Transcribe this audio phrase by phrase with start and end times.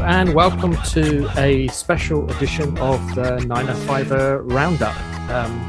[0.00, 4.94] And welcome to a special edition of the 905er Roundup.
[5.30, 5.60] Um,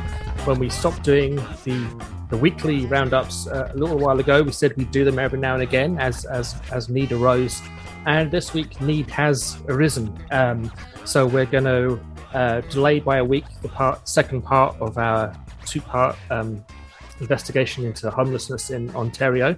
[0.46, 4.76] when we stopped doing the the weekly roundups uh, a little while ago, we said
[4.78, 7.62] we'd do them every now and again as as as need arose,
[8.06, 10.18] and this week need has arisen.
[10.32, 10.72] Um,
[11.04, 12.00] so we're going to
[12.34, 16.66] uh, delay by a week the part second part of our two part um,
[17.20, 19.58] investigation into homelessness in Ontario.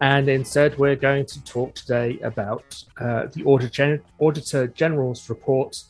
[0.00, 5.82] And instead, we're going to talk today about uh, the Auditor, Auditor, General's report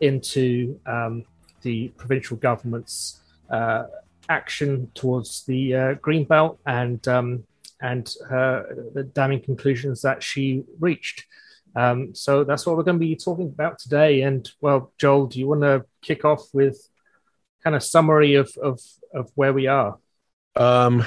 [0.00, 1.24] into um,
[1.62, 3.84] the provincial government's uh,
[4.28, 7.44] action towards the uh, Greenbelt and um,
[7.82, 11.24] and the damning conclusions that she reached.
[11.74, 14.22] Um, so that's what we're going to be talking about today.
[14.22, 16.78] And well, Joel, do you want to kick off with
[17.64, 18.80] kind of summary of of,
[19.14, 19.98] of where we are?
[20.56, 21.04] Um,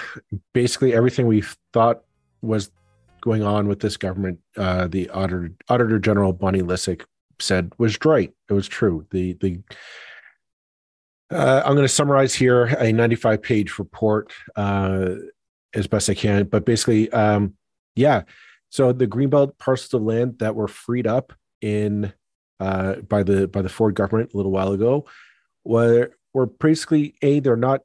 [0.53, 2.02] basically, everything we thought
[2.44, 2.69] was
[3.22, 7.03] going on with this government, uh, the auditor, auditor general Bonnie Lysyk
[7.39, 8.31] said was right.
[8.49, 9.08] It was true.
[9.11, 9.59] The the
[11.31, 15.16] uh, I'm going to summarize here a 95 page report uh,
[15.73, 17.55] as best I can, but basically, um,
[17.95, 18.23] yeah.
[18.69, 22.14] So the greenbelt parcels of land that were freed up in
[22.59, 25.05] uh, by the by the Ford government a little while ago
[25.64, 27.81] were were basically a they're not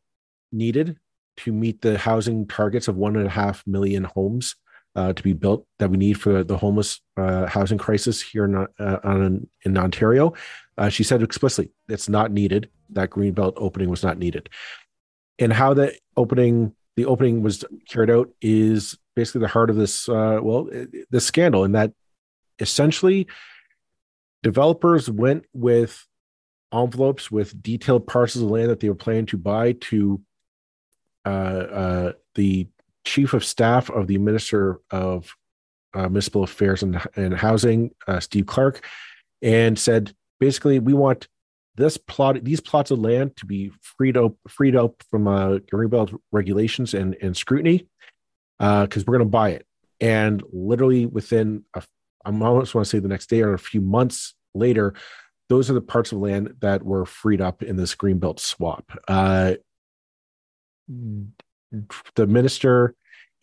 [0.52, 0.98] needed
[1.38, 4.56] to meet the housing targets of one and a half million homes
[4.96, 8.66] uh, to be built that we need for the homeless uh, housing crisis here in,
[8.78, 10.34] uh, in Ontario.
[10.76, 12.70] Uh, she said explicitly it's not needed.
[12.90, 14.48] That greenbelt opening was not needed.
[15.38, 20.08] And how the opening the opening was carried out is basically the heart of this
[20.08, 20.68] uh, well
[21.10, 21.92] this scandal, in that
[22.58, 23.28] essentially
[24.42, 26.04] developers went with
[26.72, 30.20] envelopes with detailed parcels of land that they were planning to buy to
[31.28, 32.66] uh, uh, the
[33.04, 35.34] chief of staff of the minister of
[35.94, 38.84] uh, municipal affairs and, and housing, uh, Steve Clark,
[39.42, 41.28] and said basically we want
[41.76, 46.16] this plot, these plots of land to be freed up, freed up from uh, greenbelt
[46.32, 47.86] regulations and, and scrutiny,
[48.58, 49.66] because we're going to buy it.
[50.00, 51.82] And literally within, a,
[52.24, 54.94] I almost want to say the next day or a few months later,
[55.48, 58.90] those are the parts of land that were freed up in this greenbelt swap.
[59.06, 59.54] Uh,
[60.88, 62.94] the minister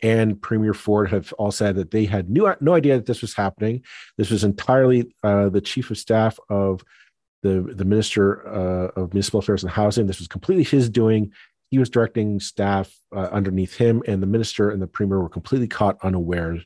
[0.02, 3.34] and Premier Ford have all said that they had no, no idea that this was
[3.34, 3.82] happening.
[4.18, 6.84] This was entirely uh, the chief of staff of
[7.42, 10.06] the, the minister uh, of municipal affairs and housing.
[10.06, 11.32] This was completely his doing.
[11.70, 15.68] He was directing staff uh, underneath him, and the minister and the premier were completely
[15.68, 16.58] caught unaware.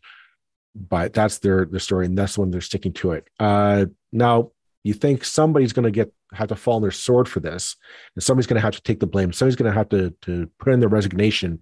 [0.75, 3.29] But that's their their story, and that's when they're sticking to it.
[3.39, 4.53] Uh, now,
[4.85, 7.77] you think somebody's going to get have to fall on their sword for this,
[8.15, 9.33] and somebody's going to have to take the blame.
[9.33, 11.61] Somebody's going to have to to put in their resignation,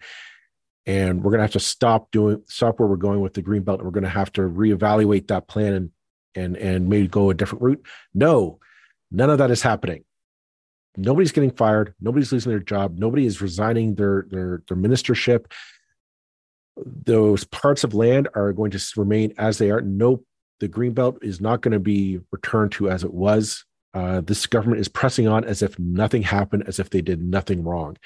[0.86, 3.62] and we're going to have to stop doing stop where we're going with the green
[3.62, 5.90] belt, and we're going to have to reevaluate that plan and
[6.34, 7.84] and and maybe go a different route.
[8.14, 8.58] No,
[9.10, 10.04] none of that is happening.
[10.96, 11.94] Nobody's getting fired.
[12.00, 12.98] Nobody's losing their job.
[12.98, 15.52] Nobody is resigning their their their ministership.
[16.76, 19.80] Those parts of land are going to remain as they are.
[19.80, 20.24] No
[20.60, 23.64] the green belt is not going to be returned to as it was.
[23.98, 27.64] Uh, this government is pressing on as if nothing happened, as if they did nothing
[27.64, 27.96] wrong.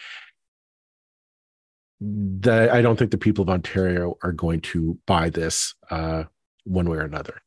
[2.01, 6.25] I don't think the people of Ontario are going to buy this uh,
[6.65, 7.43] one way or another.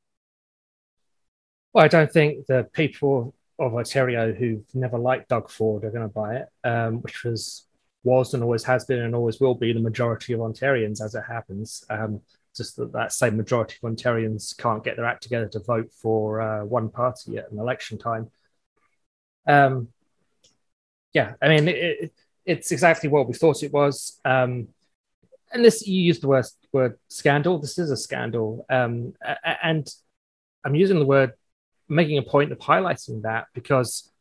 [1.74, 6.08] Well, I don't think the people of Ontario who've never liked Doug Ford are going
[6.08, 7.66] to buy it, um, which was
[8.04, 11.24] was and always has been and always will be the majority of Ontarians as it
[11.28, 11.84] happens.
[11.90, 12.22] Um,
[12.56, 16.42] just that that same majority of Ontarians can't get their act together to vote for
[16.42, 18.32] uh, one party at an election time.
[19.48, 19.90] Um,
[21.14, 22.14] yeah, I mean, it,
[22.46, 24.20] it's exactly what we thought it was.
[24.26, 24.70] Um,
[25.52, 27.60] and this, you used the word, word scandal.
[27.60, 28.66] This is a scandal.
[28.70, 29.14] Um,
[29.64, 29.88] and
[30.64, 31.34] I'm using the word,
[31.88, 34.12] making a point of highlighting that because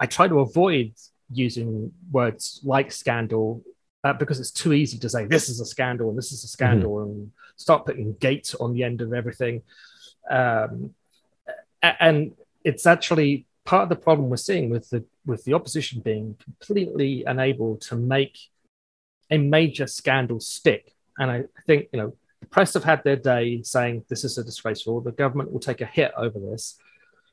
[0.00, 0.94] I try to avoid
[1.30, 3.62] using words like scandal
[4.04, 6.48] uh, because it's too easy to say this is a scandal and this is a
[6.48, 7.10] scandal mm-hmm.
[7.10, 9.62] and start putting gate on the end of everything.
[10.30, 10.94] Um,
[11.82, 12.32] and
[12.64, 17.24] it's actually part of the problem we're seeing with the with the opposition being completely
[17.26, 18.38] unable to make
[19.30, 20.94] a major scandal stick.
[21.18, 24.44] And I think you know the press have had their day saying this is a
[24.44, 25.00] disgraceful.
[25.00, 26.78] The government will take a hit over this.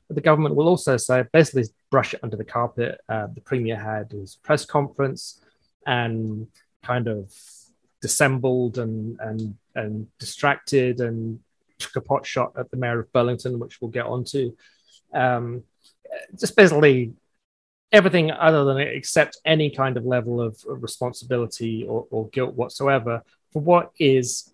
[0.08, 3.00] But the government will also say basically brush it under the carpet.
[3.08, 5.42] Uh, the premier had his press conference
[5.86, 6.46] and
[6.82, 7.32] kind of
[8.00, 11.40] dissembled and and and distracted and
[11.78, 14.54] took a pot shot at the mayor of Burlington, which we'll get onto.
[15.12, 15.64] Um,
[16.38, 17.14] just basically
[17.90, 23.60] everything other than accept any kind of level of, responsibility or, or, guilt whatsoever for
[23.60, 24.52] what is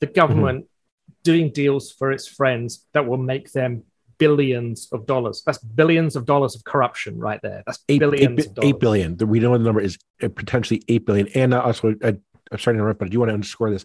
[0.00, 1.12] the government mm-hmm.
[1.22, 3.84] doing deals for its friends that will make them
[4.22, 5.42] billions of dollars.
[5.44, 7.60] That's billions of dollars of corruption right there.
[7.66, 9.16] That's eight, billions eight, eight billion.
[9.16, 11.26] We know the number is uh, potentially eight billion.
[11.34, 12.10] And also, I,
[12.50, 13.84] I'm starting to interrupt, but I do want to underscore this.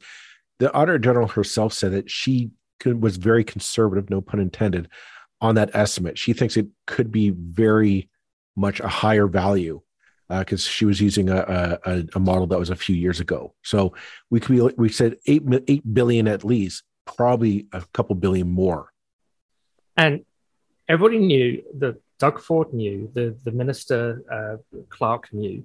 [0.59, 4.89] The auditor general herself said that she could, was very conservative, no pun intended,
[5.41, 6.19] on that estimate.
[6.19, 8.09] She thinks it could be very
[8.55, 9.81] much a higher value
[10.29, 13.55] because uh, she was using a, a, a model that was a few years ago.
[13.63, 13.93] So
[14.29, 18.89] we could be we said eight eight billion at least, probably a couple billion more.
[19.95, 20.25] And
[20.87, 25.63] everybody knew that Doug Ford knew the the minister uh, Clark knew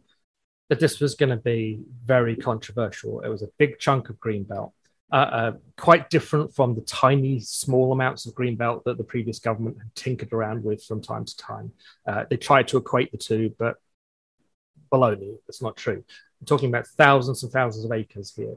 [0.69, 3.20] that this was going to be very controversial.
[3.20, 4.72] It was a big chunk of greenbelt.
[5.12, 9.76] Uh, uh, quite different from the tiny, small amounts of greenbelt that the previous government
[9.76, 11.70] had tinkered around with from time to time.
[12.06, 13.76] Uh, they tried to equate the two, but
[14.90, 15.36] baloney.
[15.46, 16.02] That's not true.
[16.40, 18.56] I'm talking about thousands and thousands of acres here.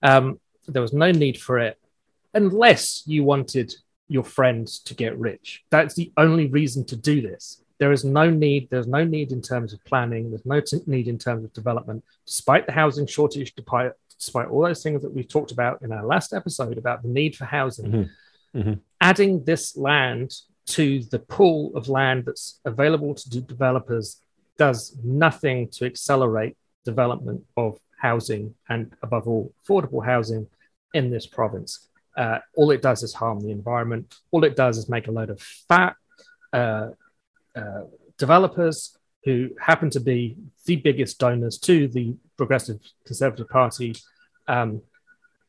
[0.00, 0.38] Um,
[0.68, 1.76] there was no need for it
[2.34, 3.74] unless you wanted
[4.08, 5.64] your friends to get rich.
[5.70, 7.62] That's the only reason to do this.
[7.78, 8.68] There is no need.
[8.70, 10.30] There's no need in terms of planning.
[10.30, 12.04] There's no t- need in terms of development.
[12.26, 16.06] Despite the housing shortage, despite, despite all those things that we talked about in our
[16.06, 18.58] last episode about the need for housing, mm-hmm.
[18.58, 18.74] Mm-hmm.
[19.00, 20.34] adding this land
[20.66, 24.20] to the pool of land that's available to developers
[24.56, 30.46] does nothing to accelerate development of housing and, above all, affordable housing
[30.92, 31.88] in this province.
[32.16, 34.14] Uh, all it does is harm the environment.
[34.30, 35.96] All it does is make a load of fat
[36.52, 36.90] uh,
[37.56, 37.82] uh,
[38.18, 43.94] developers who happen to be the biggest donors to the Progressive Conservative Party
[44.48, 44.82] um,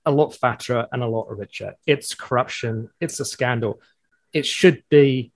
[0.05, 1.75] a lot fatter and a lot richer.
[1.85, 2.89] It's corruption.
[3.01, 3.81] It's a scandal.
[4.33, 5.31] It should be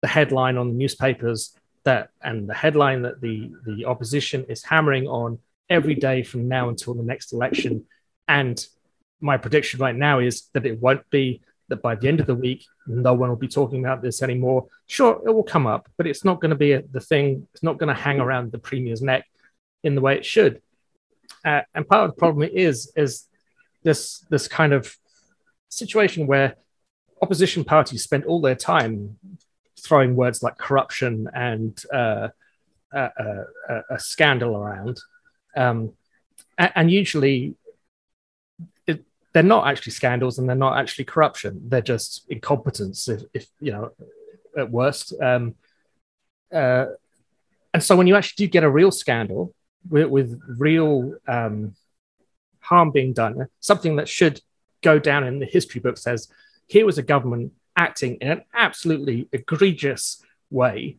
[0.00, 1.54] the headline on the newspapers
[1.84, 5.38] that and the headline that the the opposition is hammering on
[5.70, 7.84] every day from now until the next election
[8.26, 8.66] and
[9.20, 12.34] my prediction right now is that it won't be that by the end of the
[12.34, 16.06] week no one will be talking about this anymore sure it will come up but
[16.06, 18.58] it's not going to be a, the thing it's not going to hang around the
[18.58, 19.26] premier's neck
[19.82, 20.62] in the way it should
[21.44, 23.26] uh, and part of the problem is is
[23.82, 24.96] this this kind of
[25.68, 26.56] situation where
[27.20, 29.18] opposition parties spend all their time
[29.78, 32.28] throwing words like corruption and uh,
[32.92, 33.10] a,
[33.68, 35.00] a, a, scandal around.
[35.56, 35.92] Um,
[36.56, 37.54] and, and, usually
[39.32, 41.60] they're not actually scandals and they're not actually corruption.
[41.68, 43.90] They're just incompetence, if, if you know,
[44.56, 45.14] at worst.
[45.20, 45.54] Um,
[46.52, 46.86] uh,
[47.74, 49.54] and so when you actually do get a real scandal
[49.88, 51.74] with, with real um,
[52.60, 54.40] harm being done, something that should
[54.82, 56.28] go down in the history books as
[56.66, 60.96] here was a government acting in an absolutely egregious way,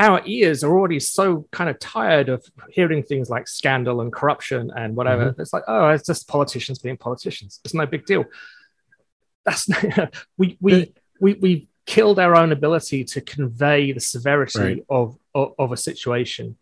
[0.00, 4.72] our ears are already so kind of tired of hearing things like scandal and corruption
[4.74, 5.26] and whatever.
[5.26, 5.40] Mm-hmm.
[5.40, 7.60] It's like, oh, it's just politicians being politicians.
[7.64, 8.24] It's no big deal.
[9.44, 9.68] That's
[10.38, 14.84] we we we we killed our own ability to convey the severity right.
[14.88, 16.56] of, of, of a situation.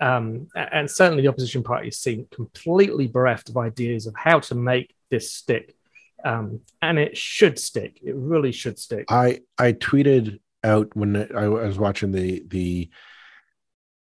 [0.00, 4.94] Um, and certainly the opposition parties seem completely bereft of ideas of how to make
[5.10, 5.76] this stick
[6.24, 8.00] um, and it should stick.
[8.02, 9.06] It really should stick.
[9.08, 12.90] I I tweeted out when I was watching the the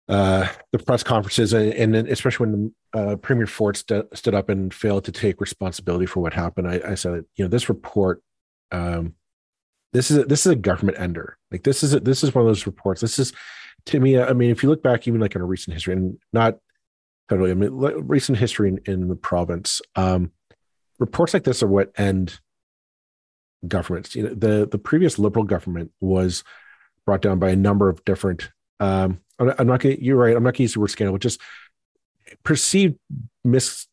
[0.07, 4.73] uh, the press conferences, and, and especially when uh, Premier Ford st- stood up and
[4.73, 6.67] failed to take responsibility for what happened.
[6.67, 8.21] I, I said, you know, this report,
[8.71, 9.15] um,
[9.93, 11.37] this is a, this is a government ender.
[11.51, 13.01] Like this is a, this is one of those reports.
[13.01, 13.33] This is
[13.87, 14.19] to me.
[14.19, 16.59] I mean, if you look back, even like in a recent history, and not
[17.29, 19.81] totally, I mean, recent history in, in the province.
[19.95, 20.31] Um,
[20.99, 22.39] reports like this are what end
[23.67, 24.15] governments.
[24.15, 26.43] You know, the the previous liberal government was
[27.05, 28.49] brought down by a number of different.
[28.79, 30.35] Um, I'm not gonna, You're right.
[30.35, 31.41] I'm not going to use the word scandal, but just
[32.43, 32.97] perceived
[33.43, 33.87] mis,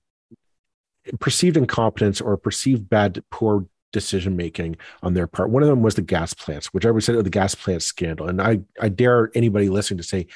[1.21, 5.51] perceived incompetence or perceived bad, poor decision making on their part.
[5.51, 8.29] One of them was the gas plants, which I would say the gas plant scandal.
[8.29, 10.27] And I I dare anybody listening to say,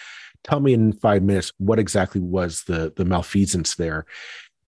[0.44, 4.06] tell me in five minutes what exactly was the the malfeasance there.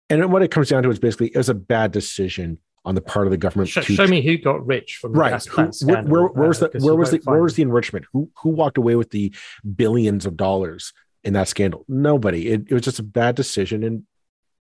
[0.10, 3.02] And what it comes down to is basically it was a bad decision on the
[3.02, 3.70] part of the government.
[3.70, 5.44] Show, to, show me who got rich from right.
[5.46, 8.06] Who, where, where, uh, where, was the where was the where was the enrichment?
[8.14, 9.34] Who who walked away with the
[9.76, 10.94] billions of dollars
[11.24, 11.86] in that scandal?
[11.88, 12.50] Nobody.
[12.50, 13.84] It, it was just a bad decision.
[13.84, 14.04] And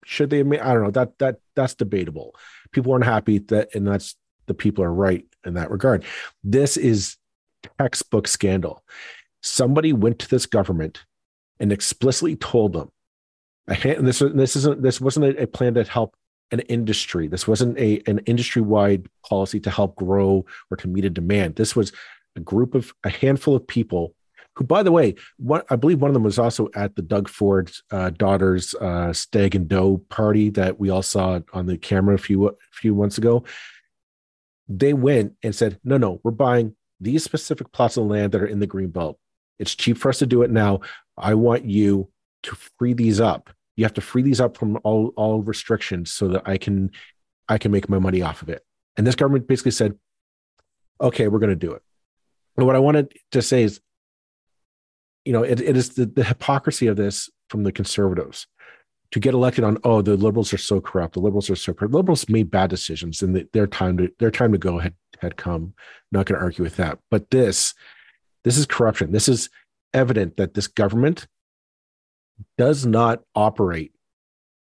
[0.05, 0.39] should they?
[0.39, 0.91] I don't know.
[0.91, 2.35] That that that's debatable.
[2.71, 4.15] People aren't happy that, and that's
[4.47, 6.03] the people are right in that regard.
[6.43, 7.17] This is
[7.77, 8.83] textbook scandal.
[9.41, 11.03] Somebody went to this government
[11.59, 12.91] and explicitly told them
[13.67, 16.15] and this this isn't this wasn't a, a plan to help
[16.51, 17.27] an industry.
[17.27, 21.55] This wasn't a an industry wide policy to help grow or to meet a demand.
[21.55, 21.91] This was
[22.35, 24.13] a group of a handful of people
[24.55, 27.29] who, by the way, what I believe one of them was also at the Doug
[27.29, 32.15] Ford's uh, daughter's uh, stag and doe party that we all saw on the camera
[32.15, 33.43] a few a few months ago.
[34.67, 38.47] They went and said, "No, no, we're buying these specific plots of land that are
[38.47, 39.17] in the green belt.
[39.57, 40.81] It's cheap for us to do it now.
[41.17, 42.09] I want you
[42.43, 43.49] to free these up.
[43.81, 46.91] You have to free these up from all all restrictions so that I can
[47.49, 48.63] I can make my money off of it."
[48.95, 49.97] And this government basically said,
[50.99, 51.81] "Okay, we're going to do it."
[52.57, 53.81] And what I wanted to say is
[55.25, 58.47] you know, it, it is the, the hypocrisy of this from the conservatives
[59.11, 61.13] to get elected on, oh, the liberals are so corrupt.
[61.13, 61.93] The liberals are so corrupt.
[61.93, 65.73] Liberals made bad decisions and their time to their time to go had, had come.
[66.11, 66.99] Not going to argue with that.
[67.09, 67.73] But this,
[68.43, 69.11] this is corruption.
[69.11, 69.49] This is
[69.93, 71.27] evident that this government
[72.57, 73.93] does not operate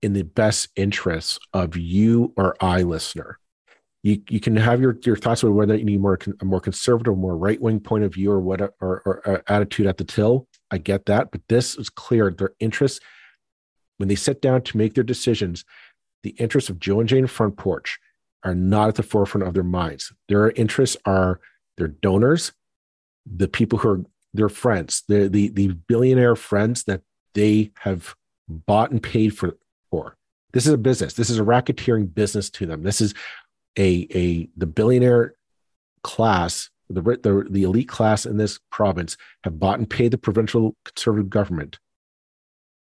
[0.02, 3.38] in the best interests of you or I, listener
[4.02, 7.16] you you can have your your thoughts about whether you need more a more conservative,
[7.16, 10.46] more right wing point of view or what or, or, or, attitude at the till.
[10.70, 12.30] I get that, but this is clear.
[12.30, 13.00] Their interests
[13.96, 15.64] when they sit down to make their decisions,
[16.22, 17.98] the interests of Joe and Jane Front Porch
[18.44, 20.12] are not at the forefront of their minds.
[20.28, 21.40] Their interests are
[21.76, 22.52] their donors,
[23.26, 24.00] the people who are
[24.32, 27.02] their friends, the the the billionaire friends that
[27.38, 28.16] they have
[28.48, 29.56] bought and paid for
[29.90, 30.16] for.
[30.52, 31.14] This is a business.
[31.14, 32.82] This is a racketeering business to them.
[32.82, 33.14] This is
[33.78, 35.34] a a the billionaire
[36.02, 40.74] class, the the, the elite class in this province have bought and paid the provincial
[40.84, 41.78] conservative government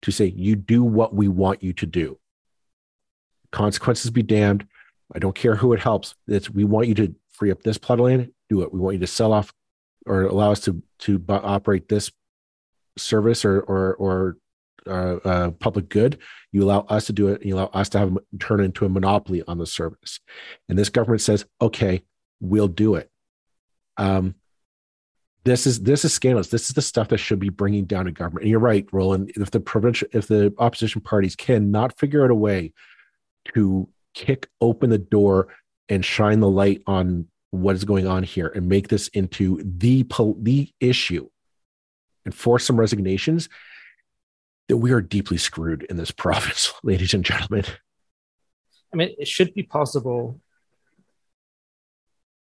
[0.04, 2.20] to say you do what we want you to do.
[3.52, 4.68] Consequences be damned.
[5.16, 6.16] I don't care who it helps.
[6.28, 8.32] It's we want you to free up this plot of land.
[8.50, 8.72] Do it.
[8.72, 9.52] We want you to sell off
[10.06, 12.12] or allow us to to operate this
[12.98, 14.38] service or or or
[14.88, 16.20] uh, uh, public good.
[16.52, 19.44] You allow us to do it, you allow us to have turn into a monopoly
[19.48, 20.20] on the service.
[20.70, 22.04] And this government says, "Okay,
[22.40, 23.10] we'll do it."
[23.98, 24.36] Um,
[25.46, 26.48] this is this is scandalous.
[26.48, 28.44] This is the stuff that should be bringing down a government.
[28.44, 29.32] And you're right, Roland.
[29.36, 32.74] If the provincial, if the opposition parties cannot figure out a way
[33.54, 35.50] to kick open the door
[35.90, 40.06] and shine the light on what is going on here and make this into the
[40.40, 41.28] the issue
[42.26, 43.50] and force some resignations,
[44.70, 47.66] that we are deeply screwed in this province, ladies and gentlemen.
[48.94, 50.40] I mean, it should be possible.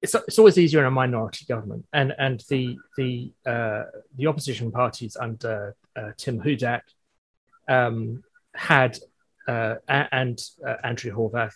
[0.02, 3.84] It's, it's always easier in a minority government, and and the the uh,
[4.16, 6.82] the opposition parties under uh, Tim Hudak
[7.68, 8.22] um,
[8.54, 8.98] had
[9.48, 11.54] uh, and uh, Andrea Horwath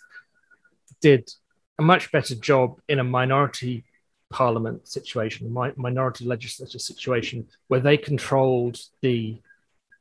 [1.01, 1.29] did
[1.77, 3.83] a much better job in a minority
[4.29, 9.39] parliament situation, mi- minority legislative situation, where they controlled the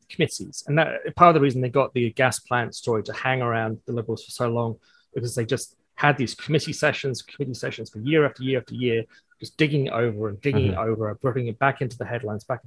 [0.08, 0.64] committees.
[0.66, 3.78] And that part of the reason they got the gas plant story to hang around
[3.86, 4.76] the Liberals for so long
[5.14, 9.04] because they just had these committee sessions, committee sessions for year after year after year,
[9.40, 10.80] just digging over and digging mm-hmm.
[10.80, 12.44] over, bringing it back into the headlines.
[12.44, 12.60] Back,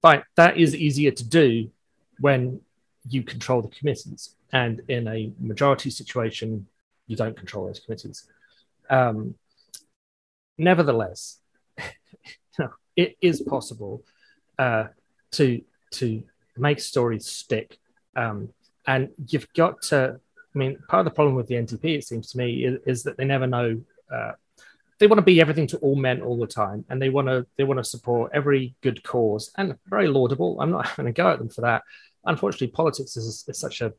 [0.00, 0.22] fine.
[0.36, 1.70] That is easier to do
[2.20, 2.60] when
[3.08, 6.66] you control the committees, and in a majority situation,
[7.06, 8.28] you don't control those committees.
[8.88, 9.34] Um,
[10.58, 11.38] nevertheless,
[12.96, 14.04] it is possible
[14.58, 14.86] uh,
[15.32, 15.62] to
[15.92, 16.22] to
[16.56, 17.78] make stories stick.
[18.16, 18.50] Um,
[18.86, 20.20] and you've got to,
[20.54, 23.02] I mean, part of the problem with the NDP, it seems to me, is, is
[23.04, 23.80] that they never know.
[24.12, 24.32] Uh,
[24.98, 27.46] they want to be everything to all men all the time, and they want to
[27.56, 30.60] they want to support every good cause and very laudable.
[30.60, 31.82] I'm not having to go at them for that.
[32.24, 33.92] Unfortunately, politics is, is such a,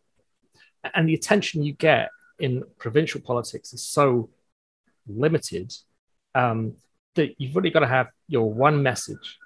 [0.93, 2.09] and the attention you get
[2.39, 4.29] in provincial politics is so
[5.07, 5.73] limited
[6.35, 6.75] um,
[7.15, 9.39] that you've really got to have your one message,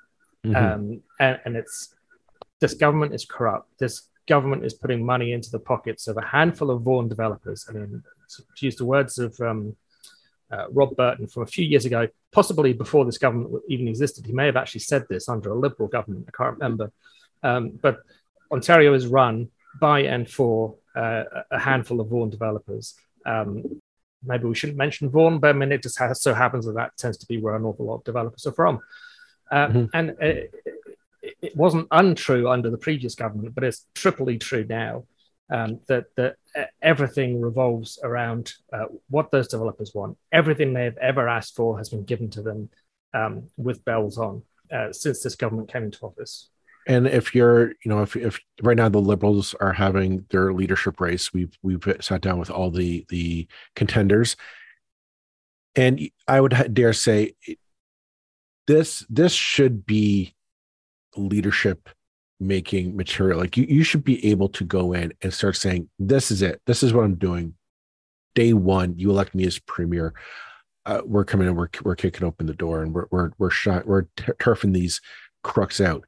[0.45, 0.55] mm-hmm.
[0.55, 1.95] um, and, and it's
[2.59, 3.69] this government is corrupt.
[3.79, 7.65] This government is putting money into the pockets of a handful of Vaughan developers.
[7.69, 9.75] I mean, to use the words of um,
[10.51, 14.33] uh, Rob Burton from a few years ago, possibly before this government even existed, he
[14.33, 16.27] may have actually said this under a Liberal government.
[16.27, 16.91] I can't remember.
[17.43, 17.99] Um, but
[18.51, 19.49] Ontario is run
[19.79, 22.95] by and for uh, a handful of Vaughan developers.
[23.25, 23.81] Um,
[24.23, 26.97] maybe we shouldn't mention Vaughan, but I mean, it just has, so happens that that
[26.97, 28.79] tends to be where an awful lot of developers are from.
[29.51, 29.85] Uh, mm-hmm.
[29.93, 30.57] And uh,
[31.41, 35.05] it wasn't untrue under the previous government, but it's triply true now.
[35.49, 36.35] Um, that that
[36.81, 40.17] everything revolves around uh, what those developers want.
[40.33, 42.69] Everything they have ever asked for has been given to them
[43.13, 46.49] um, with bells on uh, since this government came into office.
[46.87, 51.01] And if you're, you know, if, if right now the liberals are having their leadership
[51.01, 54.37] race, we've we've sat down with all the the contenders,
[55.75, 57.35] and I would dare say
[58.67, 60.33] this this should be
[61.17, 61.89] leadership
[62.39, 63.39] making material.
[63.39, 66.61] Like you, you should be able to go in and start saying, "This is it.
[66.65, 67.55] This is what I'm doing."
[68.35, 70.13] Day one, you elect me as premier.
[70.85, 71.55] Uh, we're coming in.
[71.55, 73.51] We're we're kicking open the door, and we're we're we're
[73.85, 75.01] we're turfing these
[75.43, 76.05] crooks out.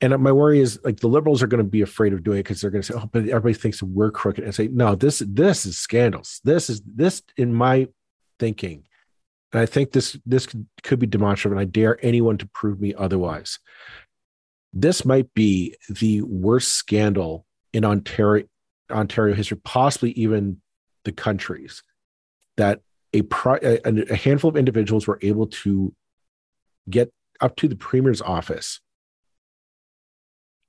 [0.00, 2.44] And my worry is like the liberals are going to be afraid of doing it
[2.44, 5.22] because they're going to say, "Oh, but everybody thinks we're crooked," and say, "No, this
[5.26, 6.40] this is scandals.
[6.44, 7.88] This is this in my
[8.38, 8.84] thinking,
[9.52, 12.80] and I think this this could, could be demonstrative, and I dare anyone to prove
[12.80, 13.58] me otherwise.
[14.72, 18.46] This might be the worst scandal in Ontario
[18.90, 20.60] Ontario history, possibly even
[21.04, 21.82] the countries,
[22.56, 22.80] that
[23.12, 25.94] a, a, a handful of individuals were able to
[26.88, 28.80] get up to the premier's office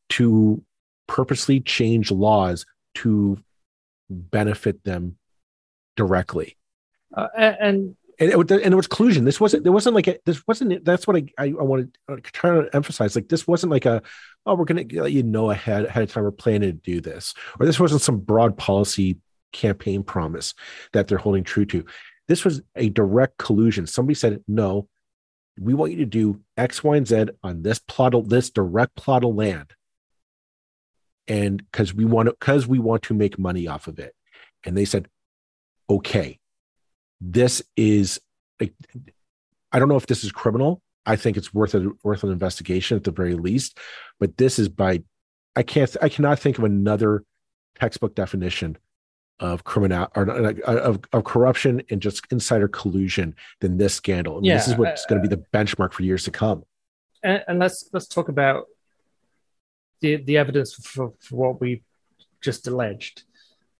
[0.09, 0.63] to
[1.07, 2.65] purposely change laws
[2.95, 3.37] to
[4.09, 5.17] benefit them
[5.95, 6.57] directly.
[7.15, 9.23] Uh, and and it, and it was collusion.
[9.23, 9.63] This wasn't.
[9.63, 10.83] There wasn't like a, this wasn't.
[10.83, 13.15] That's what I I, I wanted uh, to try to emphasize.
[13.15, 14.01] Like this wasn't like a
[14.45, 16.99] oh we're going to let you know ahead ahead of time we're planning to do
[16.99, 19.17] this, or this wasn't some broad policy
[19.53, 20.53] campaign promise
[20.91, 21.85] that they're holding true to.
[22.27, 23.87] This was a direct collusion.
[23.87, 24.89] Somebody said no,
[25.57, 28.95] we want you to do X, Y, and Z on this plot of this direct
[28.95, 29.73] plot of land,
[31.25, 34.13] and because we want to because we want to make money off of it,
[34.65, 35.07] and they said
[35.89, 36.38] okay
[37.21, 38.19] this is
[38.57, 40.81] I don't know if this is criminal.
[41.05, 43.77] I think it's worth a worth an investigation at the very least.
[44.19, 45.03] But this is by
[45.55, 47.23] I can't I cannot think of another
[47.79, 48.77] textbook definition
[49.39, 50.23] of criminal or
[50.65, 54.37] of, of corruption and just insider collusion than this scandal.
[54.37, 56.63] And yeah, this is what's uh, going to be the benchmark for years to come.
[57.23, 58.65] And, and let's let's talk about
[60.01, 61.83] the the evidence for, for what we
[62.41, 63.23] just alleged.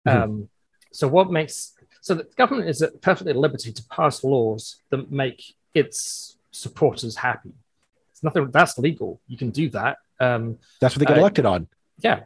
[0.06, 0.22] Mm-hmm.
[0.22, 0.48] Um,
[0.92, 5.10] so what makes so the government is at perfectly at liberty to pass laws that
[5.10, 7.52] make its supporters happy.
[8.10, 9.20] It's nothing that's legal.
[9.28, 9.98] You can do that.
[10.18, 11.68] Um, that's what they get uh, elected on.
[11.98, 12.20] Yeah.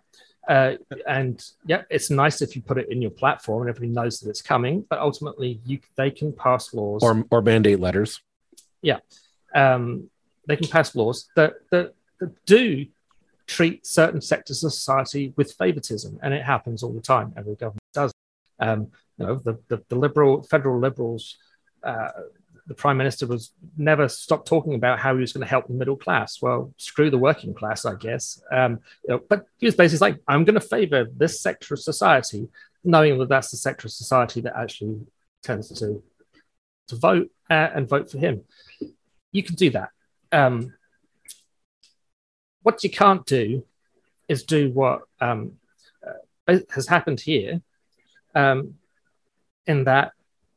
[0.49, 0.75] Uh,
[1.07, 4.29] and yeah, it's nice if you put it in your platform and everybody knows that
[4.29, 4.85] it's coming.
[4.89, 8.21] But ultimately, you they can pass laws or or mandate letters.
[8.83, 8.99] Yeah,
[9.55, 10.11] um,
[10.47, 12.87] they can pass laws that, that that do
[13.47, 17.33] treat certain sectors of society with favoritism, and it happens all the time.
[17.37, 18.13] Every government does.
[18.59, 21.37] Um, you know, the, the, the liberal federal liberals,
[21.83, 22.09] uh,
[22.67, 25.75] the prime minister was never stopped talking about how he was going to help the
[25.75, 26.41] middle class.
[26.41, 28.43] Well, screw the working class, I guess.
[28.51, 31.81] Um, you know, but he was basically like, I'm going to favor this sector of
[31.81, 32.49] society,
[32.83, 35.01] knowing that that's the sector of society that actually
[35.43, 36.03] tends to
[36.89, 38.45] to vote uh, and vote for him.
[39.33, 39.91] You can do that.
[40.33, 40.75] Um,
[42.63, 43.65] what you can't do
[44.29, 45.53] is do what um,
[46.49, 47.61] uh, has happened here,
[48.35, 48.75] um,
[49.67, 50.13] in that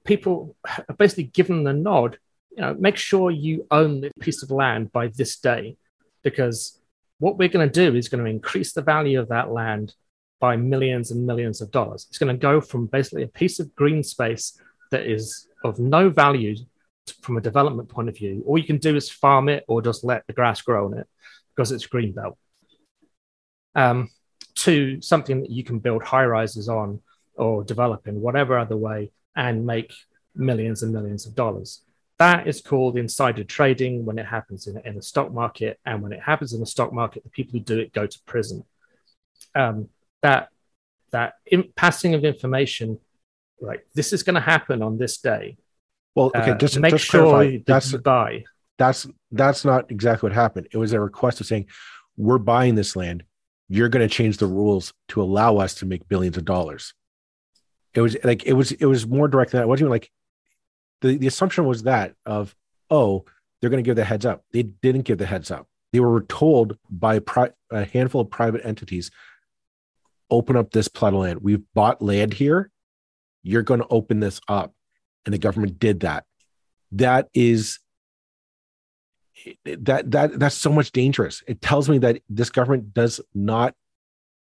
[0.06, 2.18] people are basically given the nod.
[2.52, 5.78] You know, make sure you own this piece of land by this day,
[6.24, 6.82] because
[7.20, 9.94] what we're going to do is going to increase the value of that land
[10.40, 12.08] by millions and millions of dollars.
[12.10, 14.60] It's going to go from basically a piece of green space
[14.92, 16.56] that is of no value
[17.22, 18.44] from a development point of view.
[18.46, 21.08] All you can do is farm it or just let the grass grow on it
[21.56, 22.38] because it's green belt.
[23.76, 24.10] Um,
[24.56, 27.02] to something that you can build high rises on
[27.38, 29.94] or develop in whatever other way and make
[30.36, 31.82] millions and millions of dollars.
[32.20, 35.80] That is called insider trading when it happens in, in the stock market.
[35.86, 38.20] And when it happens in the stock market, the people who do it go to
[38.26, 38.64] prison.
[39.54, 39.90] Um,
[40.24, 40.50] that
[41.12, 43.00] that in, passing of information,
[43.62, 45.58] like this is going to happen on this day.
[46.16, 48.44] Well, okay, uh, just make just sure clarify, that's buy.
[48.80, 50.68] That's that's not exactly what happened.
[50.72, 51.68] It was a request of saying,
[52.18, 53.24] "We're buying this land.
[53.70, 56.94] You're going to change the rules to allow us to make billions of dollars."
[57.98, 59.64] It was like it was it was more direct than that.
[59.64, 60.12] It wasn't even like
[61.02, 62.56] the, the assumption was that of
[62.92, 63.26] oh
[63.60, 64.44] they're going to give the heads up.
[64.54, 65.68] They didn't give the heads up.
[65.92, 69.10] They were told by pri- a handful of private entities,
[70.30, 71.42] open up this plot of land.
[71.42, 72.70] We've bought land here.
[73.42, 74.76] You're going to open this up,
[75.26, 76.26] and the government did that.
[76.92, 77.80] That is
[79.66, 81.42] that that that's so much dangerous.
[81.48, 83.74] It tells me that this government does not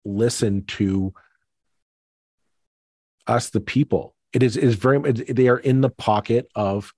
[0.05, 1.15] listen to
[3.29, 4.15] us the people.
[4.33, 6.93] It is is very they are in the pocket of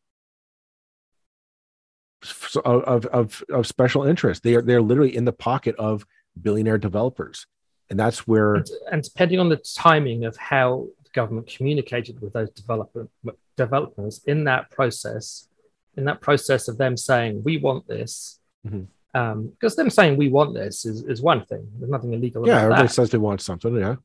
[2.64, 4.42] of of of special interest.
[4.42, 6.06] They are they're literally in the pocket of
[6.40, 7.46] billionaire developers.
[7.88, 12.32] And that's where and, and depending on the timing of how the government communicated with
[12.32, 13.08] those developer
[13.56, 15.48] developers in that process
[15.96, 18.84] in that process of them saying we want this mm-hmm.
[19.18, 21.68] um, because them saying we want this is, is one thing.
[21.78, 22.94] There's nothing illegal yeah everybody that.
[22.94, 23.96] says they want something yeah.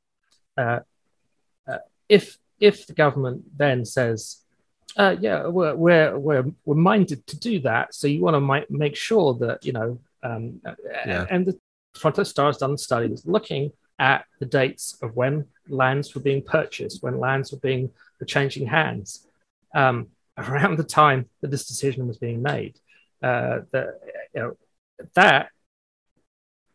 [0.57, 0.79] Uh,
[2.09, 4.41] if if the government then says,
[4.97, 8.65] uh, yeah, we're, we're we're we're minded to do that, so you want to mi-
[8.69, 10.61] make sure that you know, um,
[11.05, 11.25] yeah.
[11.29, 11.59] and the
[11.93, 16.41] Toronto Star has done the studies looking at the dates of when lands were being
[16.41, 17.89] purchased, when lands were being
[18.19, 19.27] were changing hands,
[19.73, 22.79] um, around the time that this decision was being made.
[23.21, 23.97] Uh, the,
[24.33, 24.57] you know,
[25.13, 25.49] that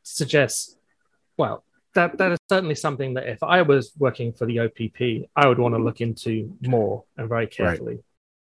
[0.03, 0.77] suggests,
[1.37, 5.46] well, that that is certainly something that if I was working for the OPP, I
[5.46, 8.00] would want to look into more and very carefully.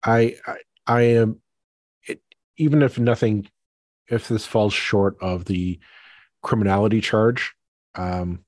[0.06, 0.38] Right.
[0.46, 1.41] I, I I am
[2.08, 2.22] it,
[2.58, 3.50] even if nothing,
[4.08, 5.80] if this falls short of the
[6.41, 7.54] criminality charge,
[7.96, 8.43] um,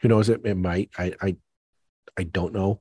[0.00, 0.28] who knows?
[0.28, 0.90] It it might.
[0.98, 1.36] I I
[2.18, 2.80] I don't know.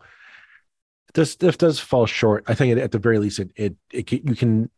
[1.14, 4.12] This if does fall short, I think it, at the very least it, it it
[4.12, 4.72] you can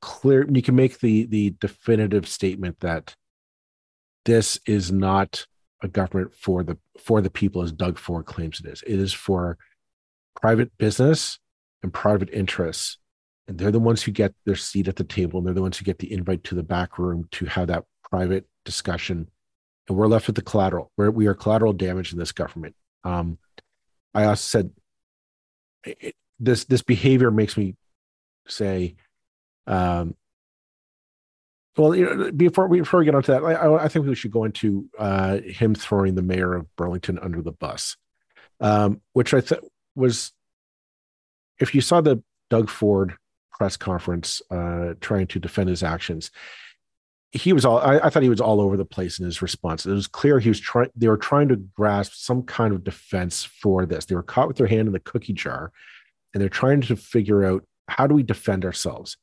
[0.00, 3.14] clear you can make the the definitive statement that
[4.24, 5.46] this is not
[5.82, 8.82] a government for the for the people as Doug Ford claims it is.
[8.86, 9.56] It is for
[10.40, 11.38] private business
[11.82, 12.98] and private interests.
[13.48, 15.78] And they're the ones who get their seat at the table and they're the ones
[15.78, 19.28] who get the invite to the back room to have that private discussion.
[19.88, 20.92] And we're left with the collateral.
[20.96, 22.76] We're, we are collateral damage in this government.
[23.02, 23.38] Um,
[24.14, 24.70] I also said
[25.84, 27.76] it, this this behavior makes me
[28.46, 28.96] say
[29.66, 30.14] um,
[31.76, 34.88] well, before we before we get onto that, I, I think we should go into
[34.98, 37.96] uh, him throwing the mayor of Burlington under the bus,
[38.60, 40.32] um, which I thought was,
[41.60, 43.14] if you saw the Doug Ford
[43.52, 46.32] press conference uh, trying to defend his actions,
[47.30, 47.78] he was all.
[47.78, 49.86] I, I, thought he was all over the place in his response.
[49.86, 50.90] It was clear he was trying.
[50.96, 54.06] They were trying to grasp some kind of defense for this.
[54.06, 55.70] They were caught with their hand in the cookie jar,
[56.34, 59.16] and they're trying to figure out how do we defend ourselves.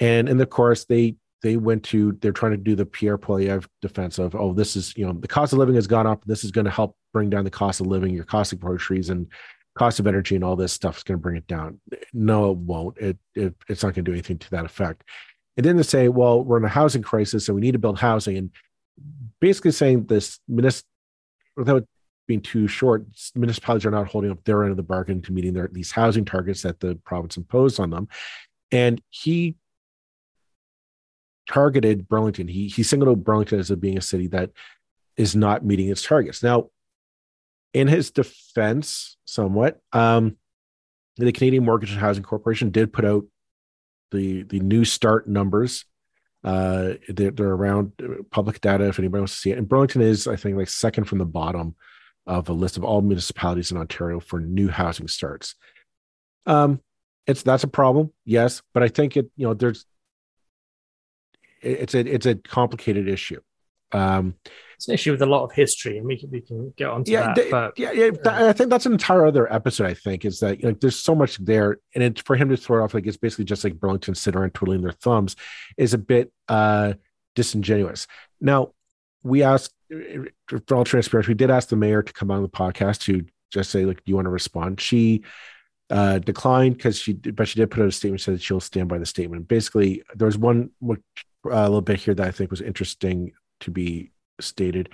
[0.00, 3.66] And in the course, they they went to they're trying to do the Pierre Poilievre
[3.82, 6.24] defense of oh this is you know the cost of living has gone up.
[6.24, 9.10] This is going to help bring down the cost of living your cost of groceries
[9.10, 9.26] and
[9.76, 11.78] cost of energy and all this stuff is going to bring it down.
[12.12, 12.96] No it won't.
[12.98, 15.04] It, it it's not going to do anything to that effect.
[15.56, 17.98] And then to say well we're in a housing crisis and we need to build
[17.98, 18.36] housing.
[18.36, 18.50] And
[19.40, 20.40] basically saying this
[21.56, 21.84] without
[22.26, 25.52] being too short municipalities are not holding up their end of the bargain to meeting
[25.52, 28.08] their these housing targets that the province imposed on them.
[28.72, 29.54] And he
[31.48, 32.48] targeted Burlington.
[32.48, 34.50] He he singled out Burlington as being a city that
[35.16, 36.42] is not meeting its targets.
[36.42, 36.70] Now,
[37.72, 40.36] in his defense, somewhat, um,
[41.16, 43.24] the Canadian Mortgage and Housing Corporation did put out
[44.10, 45.84] the the new start numbers.
[46.44, 47.92] Uh, they're, they're around
[48.30, 49.58] public data if anybody wants to see it.
[49.58, 51.74] And Burlington is, I think, like second from the bottom
[52.24, 55.56] of a list of all municipalities in Ontario for new housing starts.
[56.44, 56.80] Um,
[57.26, 59.84] it's that's a problem, yes, but I think it, you know, there's
[61.66, 63.40] it's a it's a complicated issue.
[63.92, 64.34] Um,
[64.76, 67.12] it's an issue with a lot of history, and we can we can get onto
[67.12, 67.50] yeah, that.
[67.50, 69.86] but, yeah, yeah, I think that's an entire other episode.
[69.86, 72.80] I think is that like there's so much there, and it's for him to throw
[72.80, 75.36] it off like it's basically just like Burlington sitting around twiddling their thumbs
[75.76, 76.94] is a bit uh
[77.34, 78.06] disingenuous.
[78.40, 78.72] Now,
[79.22, 79.72] we asked
[80.48, 83.70] for all transparency, we did ask the mayor to come on the podcast to just
[83.70, 84.80] say like, do you want to respond?
[84.80, 85.22] She
[85.90, 88.98] uh, declined because she, but she did put out a statement said she'll stand by
[88.98, 89.48] the statement.
[89.48, 94.10] Basically, there was one a little bit here that I think was interesting to be
[94.40, 94.88] stated.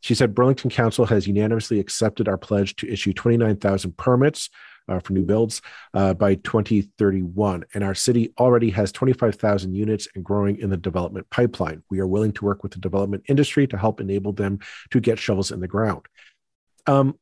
[0.00, 4.50] She said Burlington Council has unanimously accepted our pledge to issue 29,000 permits
[4.88, 5.62] uh, for new builds
[5.94, 7.64] uh, by 2031.
[7.72, 11.82] And our city already has 25,000 units and growing in the development pipeline.
[11.90, 14.58] We are willing to work with the development industry to help enable them
[14.90, 16.02] to get shovels in the ground.
[16.86, 17.18] Um,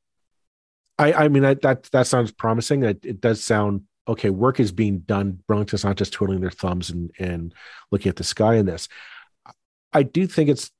[1.02, 2.82] I, I mean, that, that, that sounds promising.
[2.84, 5.38] It, it does sound okay, work is being done.
[5.46, 7.54] Burlington's not just twiddling their thumbs and, and
[7.90, 8.88] looking at the sky in this.
[9.92, 10.70] I do think it's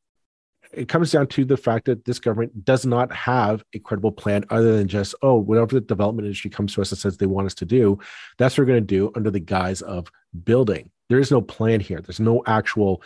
[0.72, 4.44] it comes down to the fact that this government does not have a credible plan
[4.48, 7.46] other than just, oh, whatever the development industry comes to us and says they want
[7.46, 7.98] us to do,
[8.38, 10.10] that's what we're going to do under the guise of
[10.44, 10.90] building.
[11.10, 12.00] There is no plan here.
[12.00, 13.02] There's no actual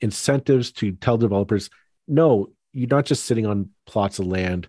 [0.00, 1.68] incentives to tell developers,
[2.06, 4.68] no, you're not just sitting on plots of land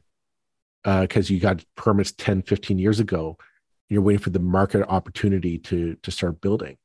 [0.84, 3.38] because uh, you got permits 10, 15 years ago
[3.92, 6.78] you're waiting for the market opportunity to to start building.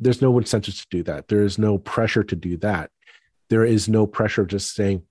[0.00, 1.28] There's no incentive to do that.
[1.28, 2.90] There is no pressure to do that.
[3.48, 5.02] There is no pressure just saying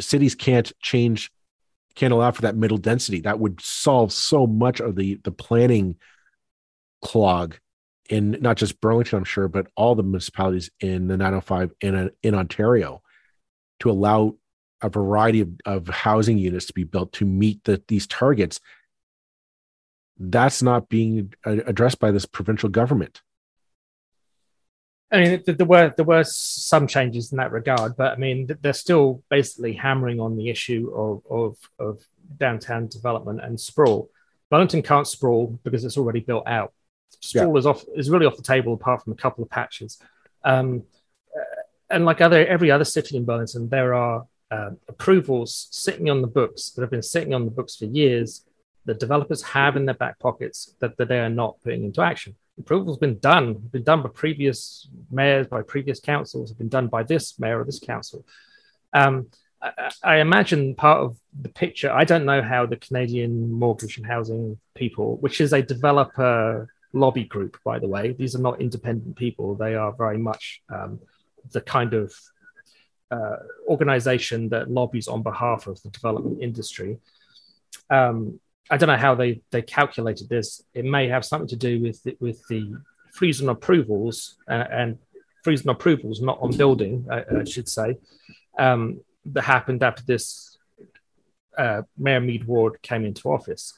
[0.00, 1.32] cities can't change
[1.94, 3.22] can't allow for that middle density.
[3.22, 5.96] That would solve so much of the the planning
[7.00, 7.56] clog
[8.10, 12.34] in not just burlington i'm sure but all the municipalities in the 905 in in
[12.34, 13.00] ontario
[13.80, 14.36] to allow
[14.82, 18.60] a variety of, of housing units to be built to meet the, these targets
[20.18, 23.22] that's not being addressed by this provincial government.
[25.10, 28.72] I mean, there were there were some changes in that regard, but I mean, they're
[28.72, 32.02] still basically hammering on the issue of of, of
[32.38, 34.10] downtown development and sprawl.
[34.50, 36.72] Burlington can't sprawl because it's already built out.
[37.20, 37.58] Sprawl yeah.
[37.58, 39.98] is off is really off the table apart from a couple of patches.
[40.44, 40.84] Um,
[41.90, 46.34] and like other every other city in Burlington, there are uh, approvals sitting on the
[46.40, 48.44] books that have been sitting on the books for years
[48.84, 52.34] the developers have in their back pockets that, that they are not putting into action.
[52.58, 57.02] approval's been done, been done by previous mayors, by previous councils, have been done by
[57.02, 58.24] this mayor or this council.
[58.92, 59.28] Um,
[59.60, 61.90] I, I, imagine part of the picture.
[61.92, 67.24] I don't know how the Canadian Mortgage and Housing people, which is a developer lobby
[67.24, 69.54] group, by the way, these are not independent people.
[69.54, 71.00] They are very much um,
[71.52, 72.12] the kind of
[73.12, 73.36] uh,
[73.68, 76.98] organization that lobbies on behalf of the development industry.
[77.90, 80.62] Um, I don't know how they they calculated this.
[80.72, 82.62] It may have something to do with the, with the
[83.12, 84.98] freezing approvals uh, and
[85.44, 87.98] freezing approvals, not on building, I, I should say,
[88.58, 90.56] um, that happened after this
[91.58, 93.74] uh, Mayor Meed Ward came into office.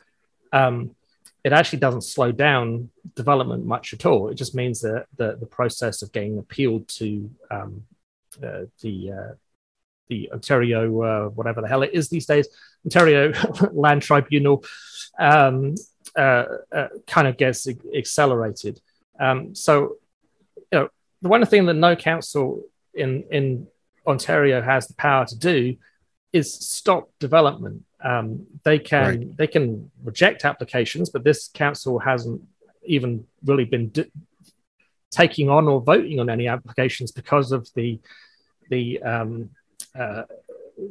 [0.52, 0.94] Um,
[1.42, 4.28] it actually doesn't slow down development much at all.
[4.28, 7.82] It just means that the, the process of getting appealed to um,
[8.42, 9.34] uh, the uh,
[10.08, 12.48] the Ontario uh, whatever the hell it is these days,
[12.84, 13.32] Ontario
[13.72, 14.64] Land Tribunal,
[15.18, 15.74] um,
[16.16, 17.66] uh, uh, kind of gets
[17.96, 18.80] accelerated.
[19.18, 19.96] Um, so,
[20.72, 20.88] you know,
[21.22, 23.66] the one thing that no council in in
[24.06, 25.76] Ontario has the power to do
[26.32, 27.84] is stop development.
[28.02, 29.36] Um, they can right.
[29.36, 32.42] they can reject applications, but this council hasn't
[32.84, 34.10] even really been d-
[35.14, 38.00] taking on or voting on any applications because of the
[38.70, 39.50] the um,
[39.98, 40.22] uh,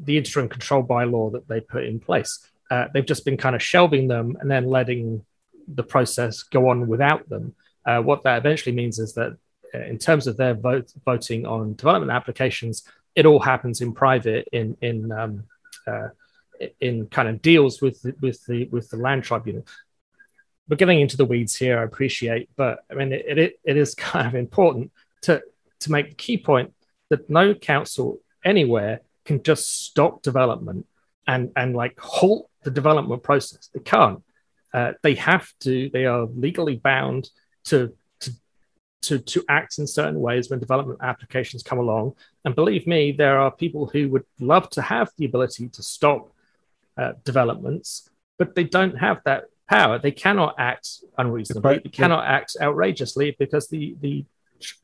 [0.04, 2.40] the interim control bylaw that they put in place.
[2.72, 5.24] Uh, they've just been kind of shelving them and then letting
[5.68, 7.54] the process go on without them.
[7.86, 9.38] Uh, what that eventually means is that,
[9.76, 12.84] uh, in terms of their vote, voting on development applications,
[13.16, 15.44] it all happens in private in in um,
[15.88, 16.10] uh,
[16.80, 19.66] in kind of deals with with the with the land tribunal.
[20.70, 21.80] We're getting into the weeds here.
[21.80, 24.92] I appreciate, but I mean it, it, it is kind of important
[25.24, 25.42] to
[25.82, 26.74] to make the key point
[27.10, 30.86] that no council anywhere can just stop development
[31.28, 33.70] and and like halt the development process.
[33.74, 34.24] They can't.
[34.74, 35.90] Uh, they have to.
[35.92, 37.30] They are legally bound
[37.66, 37.94] to
[39.04, 42.16] to, to act in certain ways when development applications come along.
[42.46, 46.32] And believe me, there are people who would love to have the ability to stop
[46.98, 50.00] uh, developments, but they don't have that power.
[50.00, 51.82] They cannot act unreasonably.
[51.84, 54.26] They cannot act outrageously because the the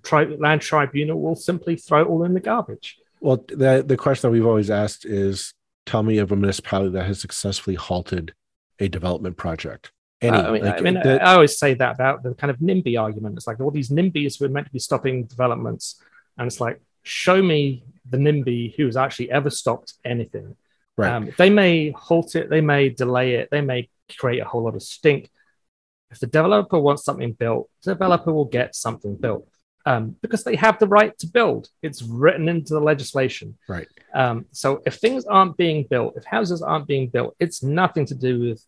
[0.03, 2.97] tri- land tribunal will simply throw it all in the garbage.
[3.21, 5.53] Well, the the question that we've always asked is,
[5.85, 8.33] tell me of a municipality that has successfully halted
[8.79, 9.91] a development project.
[10.21, 12.51] Any, uh, I mean, like, I, mean the, I always say that about the kind
[12.51, 13.37] of NIMBY argument.
[13.37, 16.01] It's like all these NIMBYs who are meant to be stopping developments,
[16.37, 20.55] and it's like, show me the NIMBY who has actually ever stopped anything.
[20.97, 21.11] Right.
[21.11, 24.75] Um, they may halt it, they may delay it, they may create a whole lot
[24.75, 25.29] of stink.
[26.11, 29.47] If the developer wants something built, the developer will get something built
[29.85, 31.69] um, because they have the right to build.
[31.81, 33.57] It's written into the legislation.
[33.67, 33.87] Right.
[34.13, 38.15] Um, so if things aren't being built, if houses aren't being built, it's nothing to
[38.15, 38.63] do with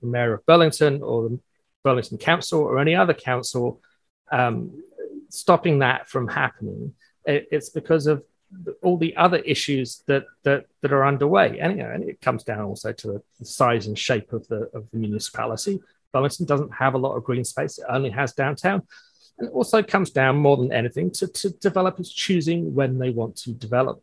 [0.00, 1.40] the mayor of Burlington or the
[1.84, 3.80] Burlington Council or any other council
[4.30, 4.82] um,
[5.30, 6.94] stopping that from happening.
[7.24, 8.22] It, it's because of
[8.82, 12.44] all the other issues that that that are underway, and, you know, and it comes
[12.44, 15.80] down also to the size and shape of the of the municipality.
[16.12, 18.82] Burlington doesn't have a lot of green space; it only has downtown,
[19.38, 23.36] and it also comes down more than anything to, to developers choosing when they want
[23.36, 24.02] to develop.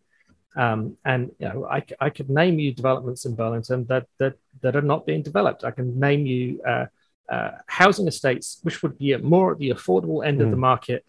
[0.56, 4.76] Um, and you know, I, I could name you developments in Burlington that that that
[4.76, 5.64] are not being developed.
[5.64, 6.86] I can name you uh,
[7.30, 10.46] uh, housing estates which would be more at the affordable end mm.
[10.46, 10.62] of the hmm.
[10.62, 11.06] market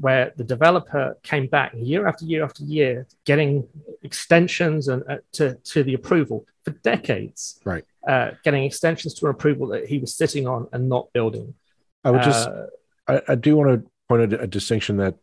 [0.00, 3.68] where the developer came back year after year after year, getting
[4.02, 7.60] extensions and uh, to to the approval for decades.
[7.64, 7.84] Right.
[8.06, 11.54] Uh, getting extensions to an approval that he was sitting on and not building.
[12.02, 12.66] I would just, uh,
[13.06, 15.22] I, I, do want to point out a distinction that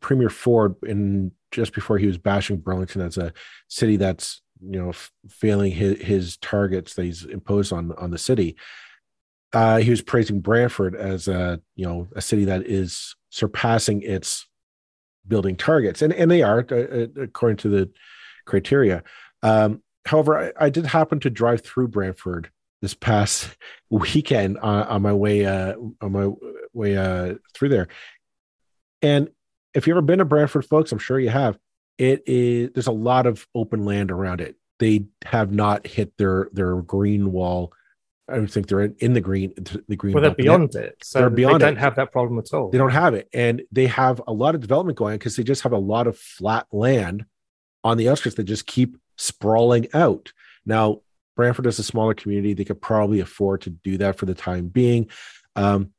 [0.00, 3.34] Premier Ford, in just before he was bashing Burlington as a
[3.68, 8.16] city that's you know f- failing his, his targets that he's imposed on on the
[8.16, 8.56] city,
[9.52, 14.46] uh, he was praising Brantford as a you know a city that is surpassing its
[15.26, 17.90] building targets, and and they are uh, uh, according to the
[18.46, 19.02] criteria.
[19.42, 23.56] Um, however, I, I, did happen to drive through Brantford this past
[23.90, 26.30] weekend on, on my way uh, on my
[26.72, 27.88] way uh, through there,
[29.00, 29.28] and
[29.74, 31.58] if you've ever been to Brantford, folks, I'm sure you have.
[31.98, 34.56] It is there's a lot of open land around it.
[34.78, 37.72] They have not hit their their green wall
[38.32, 39.52] I don't think they're in, in the green.
[39.88, 40.14] The green.
[40.14, 40.96] Well, they're beyond it.
[41.02, 41.80] So they're beyond they don't it.
[41.80, 42.70] have that problem at all.
[42.70, 45.62] They don't have it, and they have a lot of development going because they just
[45.62, 47.26] have a lot of flat land
[47.84, 50.32] on the outskirts that just keep sprawling out.
[50.64, 51.02] Now,
[51.36, 54.68] Brantford is a smaller community; they could probably afford to do that for the time
[54.68, 55.08] being.
[55.54, 55.92] Um,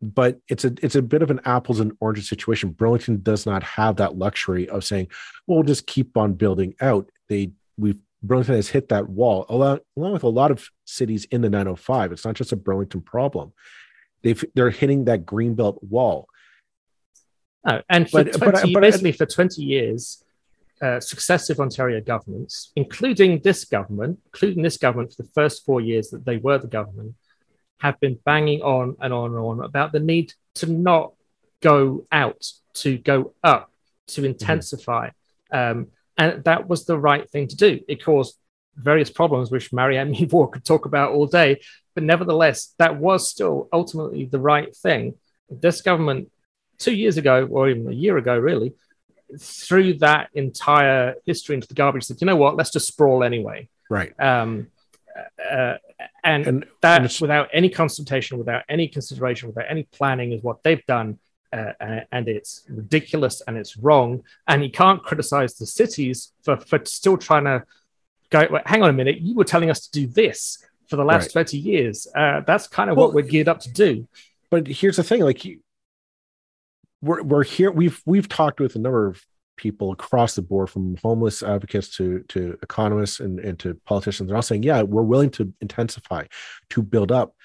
[0.00, 2.70] but it's a it's a bit of an apples and oranges situation.
[2.70, 5.08] Burlington does not have that luxury of saying,
[5.46, 9.80] "Well, we'll just keep on building out." They we've Burlington has hit that wall along,
[9.96, 12.12] along with a lot of cities in the 905.
[12.12, 13.52] It's not just a Burlington problem.
[14.22, 16.26] They've they're hitting that greenbelt wall.
[17.66, 20.24] Oh, and for but, 20, but, but, basically for 20 years,
[20.82, 26.10] uh, successive Ontario governments, including this government, including this government for the first four years
[26.10, 27.14] that they were the government,
[27.78, 31.12] have been banging on and on and on about the need to not
[31.60, 33.70] go out, to go up,
[34.06, 34.30] to mm-hmm.
[34.30, 35.10] intensify.
[35.52, 35.78] Mm-hmm.
[35.80, 37.80] Um, and that was the right thing to do.
[37.88, 38.36] It caused
[38.76, 41.60] various problems, which Marianne Meed Ward could talk about all day.
[41.94, 45.14] But nevertheless, that was still ultimately the right thing.
[45.48, 46.30] This government,
[46.78, 48.74] two years ago, or even a year ago, really,
[49.38, 52.04] threw that entire history into the garbage.
[52.04, 52.56] Said, you know what?
[52.56, 53.68] Let's just sprawl anyway.
[53.88, 54.18] Right.
[54.20, 54.68] Um,
[55.38, 55.74] uh,
[56.24, 60.62] and, and, that, and without any consultation, without any consideration, without any planning, is what
[60.62, 61.18] they've done.
[61.54, 64.22] Uh, and it's ridiculous and it's wrong.
[64.48, 67.64] And you can't criticize the cities for, for still trying to
[68.30, 71.04] go, wait, hang on a minute, you were telling us to do this for the
[71.04, 71.46] last right.
[71.46, 72.08] 20 years.
[72.14, 74.08] Uh, that's kind of well, what we're geared up to do.
[74.50, 75.60] But here's the thing like, you,
[77.00, 79.24] we're, we're here, we've, we've talked with a number of
[79.56, 84.34] people across the board from homeless advocates to to economists and, and to politicians they're
[84.34, 86.24] all saying yeah we're willing to intensify
[86.68, 87.36] to build up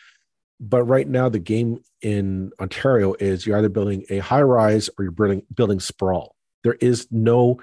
[0.59, 5.03] but right now the game in ontario is you're either building a high rise or
[5.03, 6.35] you're building building sprawl.
[6.63, 7.61] There is no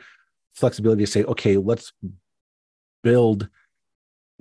[0.55, 1.93] flexibility to say okay let's
[3.03, 3.49] build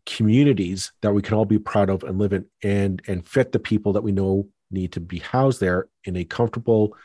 [0.05, 3.59] communities that we can all be proud of and live in and and fit the
[3.59, 6.95] people that we know need to be housed there in a comfortable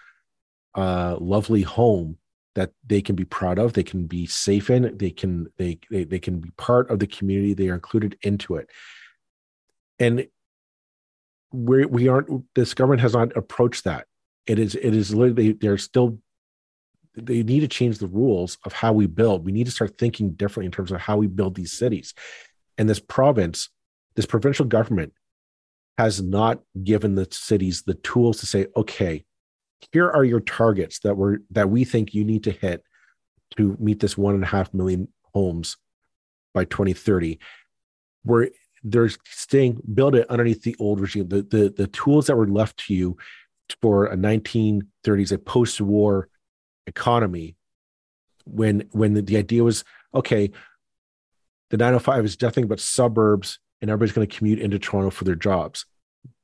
[0.75, 2.17] uh lovely home
[2.55, 6.05] that they can be proud of they can be safe in they can they, they
[6.05, 8.69] they can be part of the community they are included into it.
[9.99, 10.27] And
[11.53, 14.07] we we aren't this government has not approached that.
[14.47, 16.19] It is it is literally they're still
[17.15, 19.45] they need to change the rules of how we build.
[19.45, 22.15] We need to start thinking differently in terms of how we build these cities.
[22.79, 23.69] And this province
[24.17, 25.13] this provincial government
[25.99, 29.25] has not given the cities the tools to say okay
[29.93, 32.83] here are your targets that were that we think you need to hit
[33.57, 35.77] to meet this one and a half million homes
[36.55, 37.39] by 2030
[38.23, 38.51] where
[38.83, 41.29] they're staying build it underneath the old regime.
[41.29, 43.17] The, the the tools that were left to you
[43.81, 46.29] for a 1930s a post-war
[46.87, 47.57] economy
[48.45, 50.51] when when the, the idea was okay
[51.71, 55.37] the 905 is nothing but suburbs and everybody's going to commute into toronto for their
[55.37, 55.87] jobs.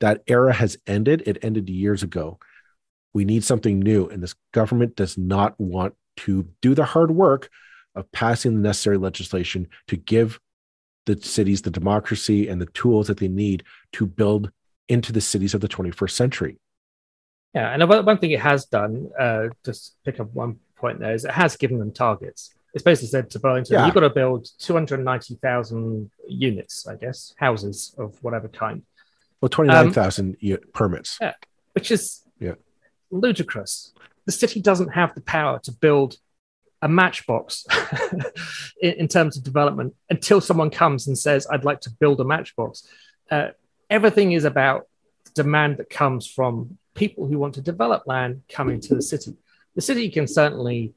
[0.00, 1.24] That era has ended.
[1.26, 2.38] It ended years ago.
[3.12, 4.06] We need something new.
[4.06, 7.50] And this government does not want to do the hard work
[7.94, 10.38] of passing the necessary legislation to give
[11.06, 14.50] the cities the democracy and the tools that they need to build
[14.88, 16.58] into the cities of the 21st century.
[17.54, 21.24] Yeah, and one thing it has done, uh, just pick up one point there, is
[21.24, 22.52] it has given them targets.
[22.74, 23.86] It's basically said to Burlington, yeah.
[23.86, 28.82] you've got to build 290,000 units, I guess, houses of whatever kind.
[29.40, 31.16] Well, 29,000 um, permits.
[31.20, 31.32] Yeah,
[31.72, 32.54] which is yeah.
[33.10, 33.94] ludicrous.
[34.26, 36.18] The city doesn't have the power to build
[36.82, 37.66] a matchbox
[38.82, 42.24] in, in, terms of development until someone comes and says, I'd like to build a
[42.24, 42.86] matchbox.
[43.30, 43.48] Uh,
[43.88, 44.86] everything is about
[45.34, 49.36] demand that comes from people who want to develop land coming to the city.
[49.74, 50.94] The city can certainly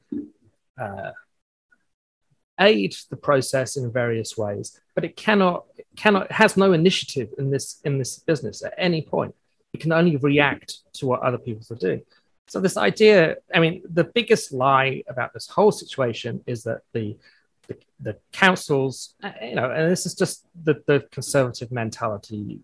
[0.80, 1.10] uh,
[2.58, 5.64] aid the process in various ways, but it cannot
[5.96, 9.34] cannot has no initiative in this in this business at any point.
[9.72, 12.02] It can only react to what other people are doing.
[12.50, 17.16] So this idea, I mean, the biggest lie about this whole situation is that the
[17.68, 22.58] the, the councils, uh, you know, and this is just the, the conservative mentality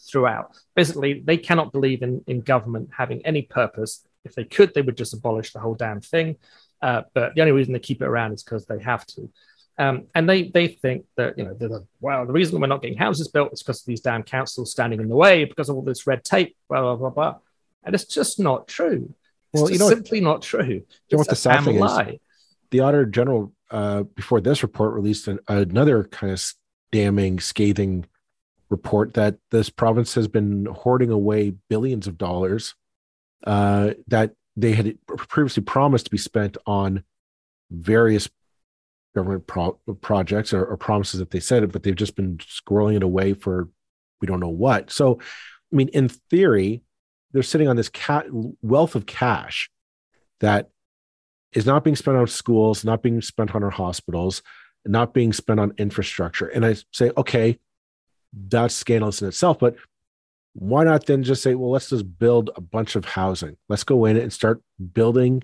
[0.00, 0.56] throughout.
[0.74, 4.02] Basically, they cannot believe in, in government having any purpose.
[4.24, 6.36] If they could, they would just abolish the whole damn thing.
[6.80, 9.28] Uh, but the only reason they keep it around is because they have to.
[9.76, 12.96] Um, and they they think that you know the, well the reason we're not getting
[12.96, 15.82] houses built is because of these damn councils standing in the way because of all
[15.82, 17.34] this red tape blah blah blah blah
[17.84, 19.14] and it's just not true.
[19.52, 20.64] It's well, you know, simply not true.
[20.64, 22.02] You know what the sad thing lie.
[22.02, 22.18] is?
[22.70, 26.54] The Auditor General, uh, before this report, released an, another kind of
[26.92, 28.06] damning, scathing
[28.68, 32.74] report that this province has been hoarding away billions of dollars
[33.46, 37.04] uh, that they had previously promised to be spent on
[37.70, 38.28] various
[39.14, 42.96] government pro- projects or, or, promises that they said, it, but they've just been squirreling
[42.96, 43.68] it away for
[44.20, 44.90] we don't know what.
[44.90, 45.18] So,
[45.72, 46.82] I mean, in theory,
[47.32, 48.26] they're sitting on this cat
[48.62, 49.70] wealth of cash
[50.40, 50.70] that
[51.52, 54.42] is not being spent on schools, not being spent on our hospitals,
[54.84, 56.46] not being spent on infrastructure.
[56.46, 57.58] And I say, okay,
[58.32, 59.76] that's scandalous in itself, but
[60.54, 63.56] why not then just say, well, let's just build a bunch of housing.
[63.68, 64.62] Let's go in and start
[64.92, 65.42] building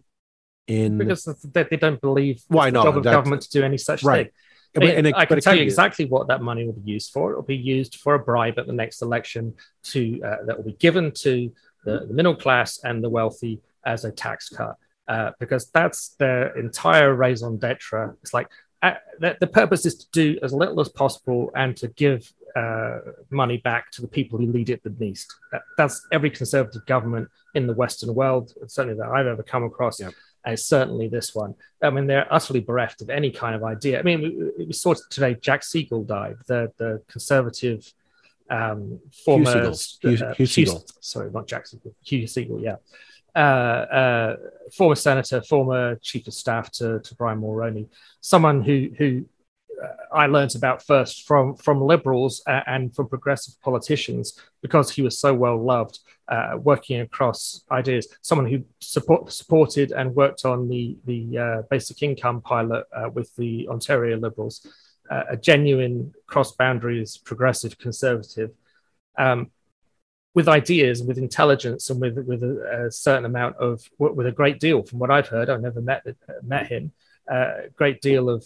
[0.67, 4.27] in because they don't believe why not job of government to do any such right.
[4.27, 4.33] thing.
[4.77, 7.13] I, mean, and it, I can tell you exactly what that money will be used
[7.13, 7.33] for.
[7.33, 9.55] It will be used for a bribe at the next election
[9.85, 11.53] to uh, that will be given to
[11.85, 14.77] the, the, middle class and the wealthy as a tax cut,
[15.09, 18.17] uh, because that's their entire raison d'être.
[18.23, 18.49] It's like
[18.83, 22.99] uh, the, the, purpose is to do as little as possible and to give uh,
[23.31, 25.35] money back to the people who need it the least.
[25.77, 30.01] that's every conservative government in the Western world, certainly that I've ever come across.
[30.01, 31.55] And certainly this one.
[31.83, 33.99] I mean, they're utterly bereft of any kind of idea.
[33.99, 37.91] I mean, we, we saw today Jack Segal died, the the conservative
[38.51, 40.23] um, former Hugh Segal.
[40.23, 40.93] Uh, Hugh, Segal.
[41.01, 41.95] sorry, not Jack Segal.
[42.03, 42.77] Hugh Segal, yeah.
[43.35, 44.37] Uh, uh,
[44.73, 47.89] former senator, former chief of staff to, to Brian Mulroney,
[48.21, 49.25] someone who who
[49.83, 55.19] uh, I learned about first from from liberals and from progressive politicians because he was
[55.19, 58.07] so well loved, uh, working across ideas.
[58.23, 63.35] Someone who support, supported and worked on the the uh, basic income pilot uh, with
[63.35, 64.65] the Ontario Liberals,
[65.11, 68.51] uh, a genuine cross boundaries progressive conservative.
[69.19, 69.51] Um,
[70.35, 74.59] with ideas, with intelligence, and with with a, a, certain amount of with a great
[74.59, 75.49] deal from what I've heard.
[75.49, 76.05] I've never met
[76.43, 76.93] met him.
[77.31, 78.45] A uh, great deal of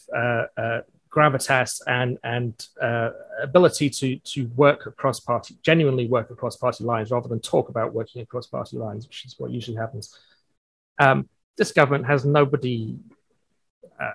[1.10, 3.10] gravitas and and uh,
[3.42, 7.92] ability to to work across party, genuinely work across party lines, rather than talk about
[7.92, 10.18] working across party lines, which is what usually happens.
[10.98, 12.96] Um, this government has nobody
[14.00, 14.10] uh,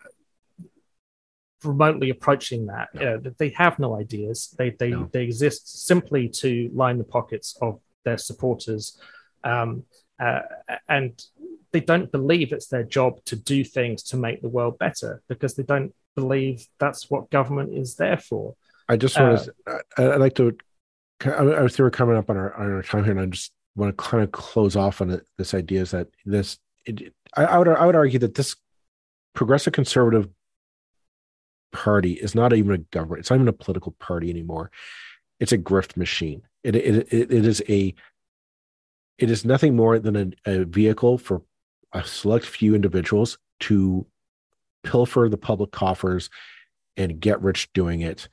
[1.65, 2.89] remotely approaching that.
[2.93, 3.01] No.
[3.01, 4.53] You know, they have no ideas.
[4.57, 5.09] They they no.
[5.11, 8.99] they exist simply to line the pockets of their supporters,
[9.43, 9.83] um,
[10.19, 10.41] uh,
[10.87, 11.21] and
[11.71, 15.55] they don't believe it's their job to do things to make the world better because
[15.55, 18.55] they don't believe that's what government is there for.
[18.87, 20.55] I just want uh, to, I'd like to,
[21.25, 23.89] I was we're coming up on our, on our time here, and I just want
[23.89, 27.57] to kind of close off on it, this idea is that this, it, I, I,
[27.57, 28.55] would, I would argue that this
[29.33, 30.29] progressive conservative
[31.73, 34.71] party is not even a government, it's not even a political party anymore.
[35.39, 36.43] It's a grift machine.
[36.63, 37.93] It, it, it, it is a,
[39.17, 40.15] it is nothing more than
[40.45, 41.41] a, a vehicle for
[41.91, 44.05] a select few individuals to
[44.83, 46.29] pilfer the public coffers
[46.97, 48.29] and get rich doing it.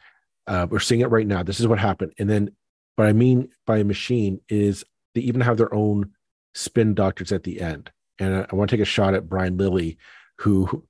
[0.47, 1.43] Uh, we're seeing it right now.
[1.43, 2.13] This is what happened.
[2.19, 2.51] And then,
[2.97, 4.85] what I mean by a machine is
[5.15, 6.11] they even have their own
[6.55, 7.91] spin doctors at the end.
[8.19, 9.97] And I, I want to take a shot at Brian Lilley,
[10.39, 10.85] who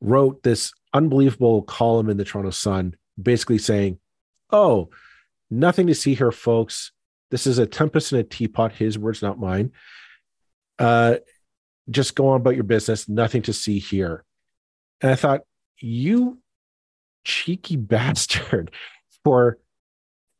[0.00, 3.98] wrote this unbelievable column in the Toronto Sun, basically saying,
[4.50, 4.90] Oh,
[5.50, 6.92] nothing to see here, folks.
[7.30, 9.72] This is a tempest in a teapot, his words, not mine.
[10.78, 11.16] Uh,
[11.90, 13.08] just go on about your business.
[13.08, 14.24] Nothing to see here.
[15.00, 15.40] And I thought,
[15.80, 16.38] you
[17.24, 18.70] cheeky bastard
[19.24, 19.58] for,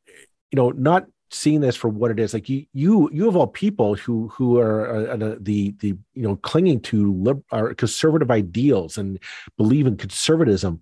[0.06, 2.32] you know, not seeing this for what it is.
[2.32, 6.22] Like you, you, you of all people who who are uh, uh, the the you
[6.22, 9.18] know clinging to lib- or conservative ideals and
[9.56, 10.80] believe in conservatism,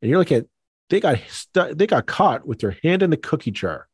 [0.00, 0.46] and you're looking
[0.92, 3.88] they got stu- they got caught with their hand in the cookie jar,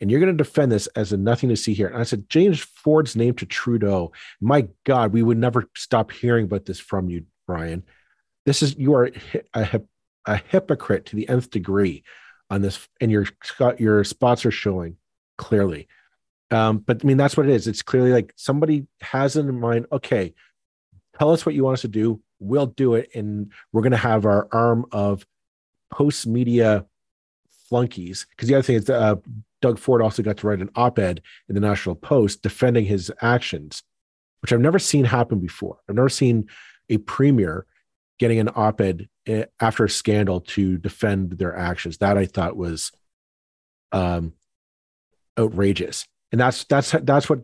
[0.00, 1.88] and you're going to defend this as a nothing to see here.
[1.88, 4.12] And I said, James Ford's name to Trudeau.
[4.40, 7.82] My God, we would never stop hearing about this from you, Brian.
[8.46, 9.10] This is you are
[9.54, 9.80] a,
[10.24, 12.04] a hypocrite to the nth degree
[12.50, 13.26] on this, and your
[13.78, 14.96] your spots are showing
[15.38, 15.88] clearly.
[16.50, 17.66] Um, but I mean, that's what it is.
[17.66, 19.86] It's clearly like somebody has in mind.
[19.90, 20.34] Okay,
[21.18, 22.20] tell us what you want us to do.
[22.38, 25.24] We'll do it, and we're going to have our arm of
[25.92, 26.86] Postmedia
[27.70, 28.26] flunkies.
[28.30, 29.16] Because the other thing is, uh,
[29.62, 33.82] Doug Ford also got to write an op-ed in the National Post defending his actions,
[34.40, 35.78] which I've never seen happen before.
[35.88, 36.48] I've never seen
[36.90, 37.66] a premier
[38.18, 41.98] getting an op-ed eh, after a scandal to defend their actions.
[41.98, 42.92] That I thought was
[43.92, 44.34] um,
[45.38, 47.40] outrageous, and that's that's that's what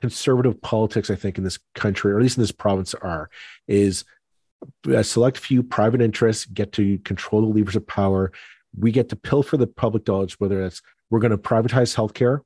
[0.00, 3.30] conservative politics, I think, in this country, or at least in this province, are
[3.66, 4.04] is
[4.88, 8.32] a select few private interests get to control the levers of power.
[8.76, 12.40] We get to pilfer the public dollars, whether it's we're going to privatize healthcare,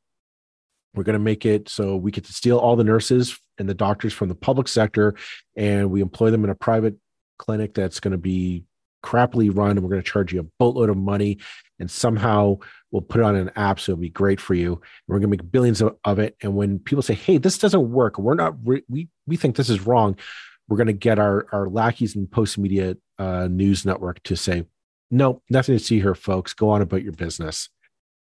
[0.95, 3.75] we're going to make it so we get to steal all the nurses and the
[3.75, 5.15] doctors from the public sector,
[5.57, 6.97] and we employ them in a private
[7.39, 8.65] clinic that's going to be
[9.03, 11.39] crappily run and we're going to charge you a boatload of money
[11.79, 12.57] and somehow
[12.91, 14.73] we'll put it on an app so it'll be great for you.
[14.73, 17.59] And we're going to make billions of, of it and when people say hey this
[17.59, 18.19] doesn't work.
[18.19, 20.17] We're not re- we we think this is wrong
[20.69, 24.65] we're going to get our our lackeys in Postmedia uh, news network to say
[25.11, 26.55] no nothing to see here folks.
[26.55, 27.69] Go on about your business.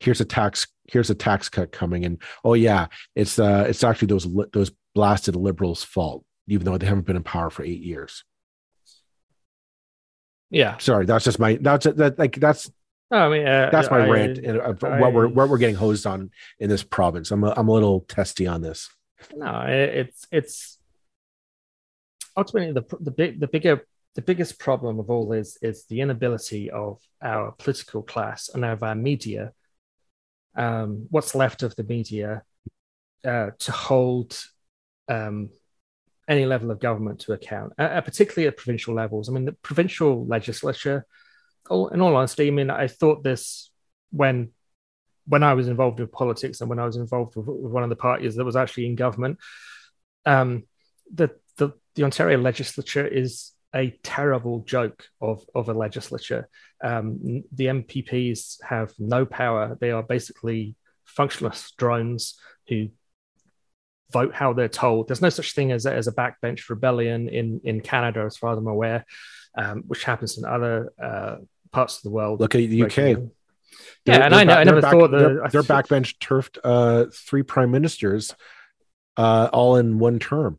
[0.01, 4.07] Here's a tax here's a tax cut coming and oh yeah it's uh it's actually
[4.07, 8.25] those those blasted liberals fault even though they haven't been in power for eight years
[10.51, 10.77] yeah.
[10.79, 12.71] Sorry, that's just my that's that like that's
[13.11, 16.07] I mean, uh, that's my I, rant of I, what we're what we're getting hosed
[16.07, 17.31] on in this province.
[17.31, 18.89] I'm a, I'm a little testy on this.
[19.35, 20.79] No, it's it's
[22.37, 23.85] ultimately the the big the bigger
[24.15, 28.83] the biggest problem of all is is the inability of our political class and of
[28.83, 29.53] our media,
[30.57, 32.43] um, what's left of the media,
[33.25, 34.41] uh, to hold
[35.09, 35.51] um,
[36.31, 39.29] any level of government to account, uh, uh particularly at provincial levels.
[39.29, 41.05] I mean, the provincial legislature.
[41.71, 43.71] In all honesty, I mean, I thought this
[44.11, 44.51] when
[45.27, 47.91] when I was involved with politics and when I was involved with, with one of
[47.91, 49.39] the parties that was actually in government.
[50.25, 50.65] Um,
[51.13, 56.49] the, the the Ontario legislature is a terrible joke of, of a legislature.
[56.83, 59.77] Um, the MPPs have no power.
[59.81, 62.89] They are basically functionless drones who
[64.13, 65.09] vote how they're told.
[65.09, 68.59] There's no such thing as, as a backbench rebellion in, in Canada, as far as
[68.59, 69.05] I'm aware,
[69.57, 71.37] um, which happens in other uh,
[71.73, 72.41] parts of the world.
[72.41, 72.97] Look at the UK.
[72.97, 73.15] Yeah,
[74.05, 77.07] they're, and they're I, know, I never back, thought that their, their backbench turfed uh,
[77.13, 78.35] three prime ministers
[79.17, 80.59] uh, all in one term.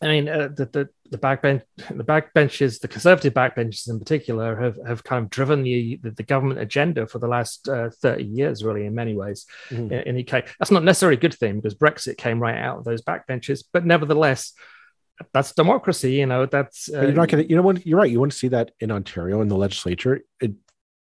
[0.00, 4.78] I mean, uh, the, the the backbench, the backbenches, the conservative backbenches in particular, have,
[4.86, 8.64] have kind of driven the, the, the government agenda for the last uh, 30 years,
[8.64, 9.92] really, in many ways mm-hmm.
[9.92, 10.46] in, in, the UK.
[10.58, 13.84] That's not necessarily a good thing because Brexit came right out of those backbenches, but
[13.84, 14.54] nevertheless,
[15.34, 16.14] that's democracy.
[16.14, 16.92] You know, that's.
[16.92, 17.86] Uh, you're not going to, you know what?
[17.86, 18.10] You're right.
[18.10, 20.52] You want to see that in Ontario in the legislature, it,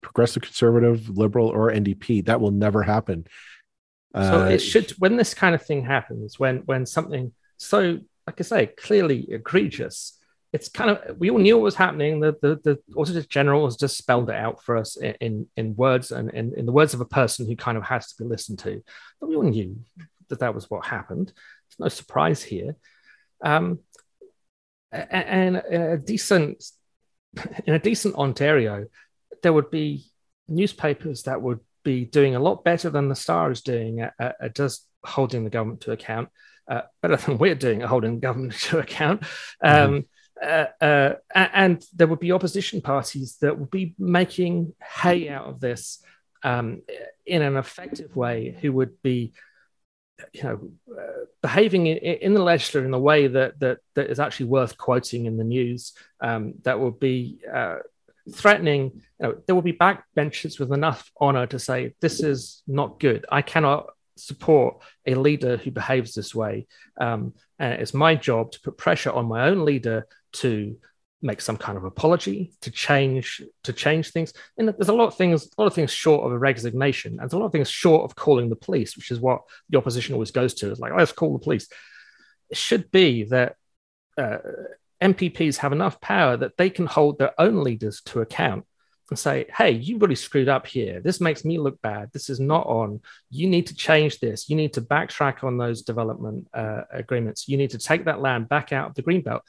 [0.02, 2.26] progressive conservative, liberal, or NDP.
[2.26, 3.26] That will never happen.
[4.14, 8.00] So uh, it should, when this kind of thing happens, when when something so
[8.32, 10.18] like I say, clearly egregious.
[10.54, 12.22] It's kind of we all knew what was happening.
[12.22, 15.76] The the, the Auditor General has just spelled it out for us in in, in
[15.76, 18.30] words and in, in the words of a person who kind of has to be
[18.30, 18.82] listened to.
[19.20, 19.80] But we all knew
[20.30, 21.34] that that was what happened.
[21.70, 22.76] It's no surprise here.
[23.44, 23.80] Um,
[24.92, 26.64] and, and a decent
[27.66, 28.88] in a decent Ontario,
[29.44, 30.06] there would be
[30.48, 34.56] newspapers that would be doing a lot better than the Star is doing at, at
[34.56, 36.30] just holding the government to account
[36.68, 39.22] uh, better than we're doing at holding government to account.
[39.64, 39.94] Mm-hmm.
[39.94, 40.06] Um,
[40.42, 45.60] uh, uh, and there would be opposition parties that would be making hay out of
[45.60, 46.04] this
[46.44, 46.82] um,
[47.26, 49.34] in an effective way, who would be,
[50.34, 54.20] you know, uh, behaving in, in, the legislature in a way that, that that is
[54.20, 55.94] actually worth quoting in the news.
[56.20, 57.78] Um, that would be uh,
[58.34, 59.02] threatening.
[59.20, 63.26] You know, there will be backbenchers with enough honor to say this is not good.
[63.32, 63.92] I cannot
[64.26, 66.68] support a leader who behaves this way.
[67.00, 70.78] Um, and it's my job to put pressure on my own leader to
[71.22, 74.34] make some kind of apology, to change to change things.
[74.58, 77.22] And there's a lot of things, a lot of things short of a resignation, and
[77.22, 80.14] there's a lot of things short of calling the police, which is what the opposition
[80.14, 80.72] always goes to.
[80.72, 81.68] It's like, let's call the police.
[82.50, 83.56] It should be that
[84.18, 84.38] uh,
[85.02, 88.66] MPPs have enough power that they can hold their own leaders to account
[89.12, 91.02] and say, hey, you really screwed up here.
[91.02, 92.12] This makes me look bad.
[92.14, 93.02] This is not on.
[93.30, 94.50] You need to change this.
[94.50, 97.50] You need to backtrack on those development uh, agreements.
[97.50, 99.42] You need to take that land back out of the greenbelt.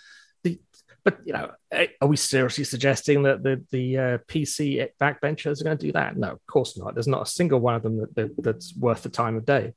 [0.43, 0.61] The,
[1.05, 5.65] but you know, eh, are we seriously suggesting that the the uh, PC backbenchers are
[5.65, 6.17] going to do that?
[6.17, 6.95] No, of course not.
[6.95, 9.75] There's not a single one of them that, that that's worth the time of day.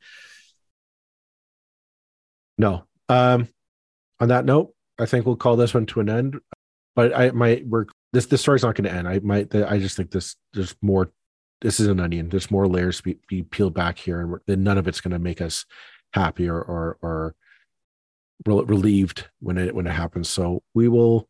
[2.57, 2.85] No.
[3.07, 3.49] Um,
[4.19, 6.39] on that note, I think we'll call this one to an end.
[6.95, 7.85] But I my we're
[8.15, 9.07] this this story's not going to end.
[9.07, 9.53] I might.
[9.53, 11.11] I just think this there's more.
[11.61, 12.29] This is an onion.
[12.29, 15.19] There's more layers be, be peeled back here, and then none of it's going to
[15.19, 15.65] make us
[16.13, 17.35] happy or or, or
[18.45, 20.29] relieved when it when it happens.
[20.29, 21.27] So we will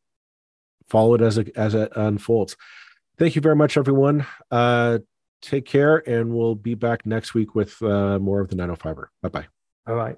[0.88, 2.56] follow it as it as it unfolds.
[3.18, 4.26] Thank you very much, everyone.
[4.52, 5.00] Uh,
[5.42, 9.06] take care, and we'll be back next week with uh, more of the 905er.
[9.24, 9.48] Bye bye.
[9.88, 10.18] All right.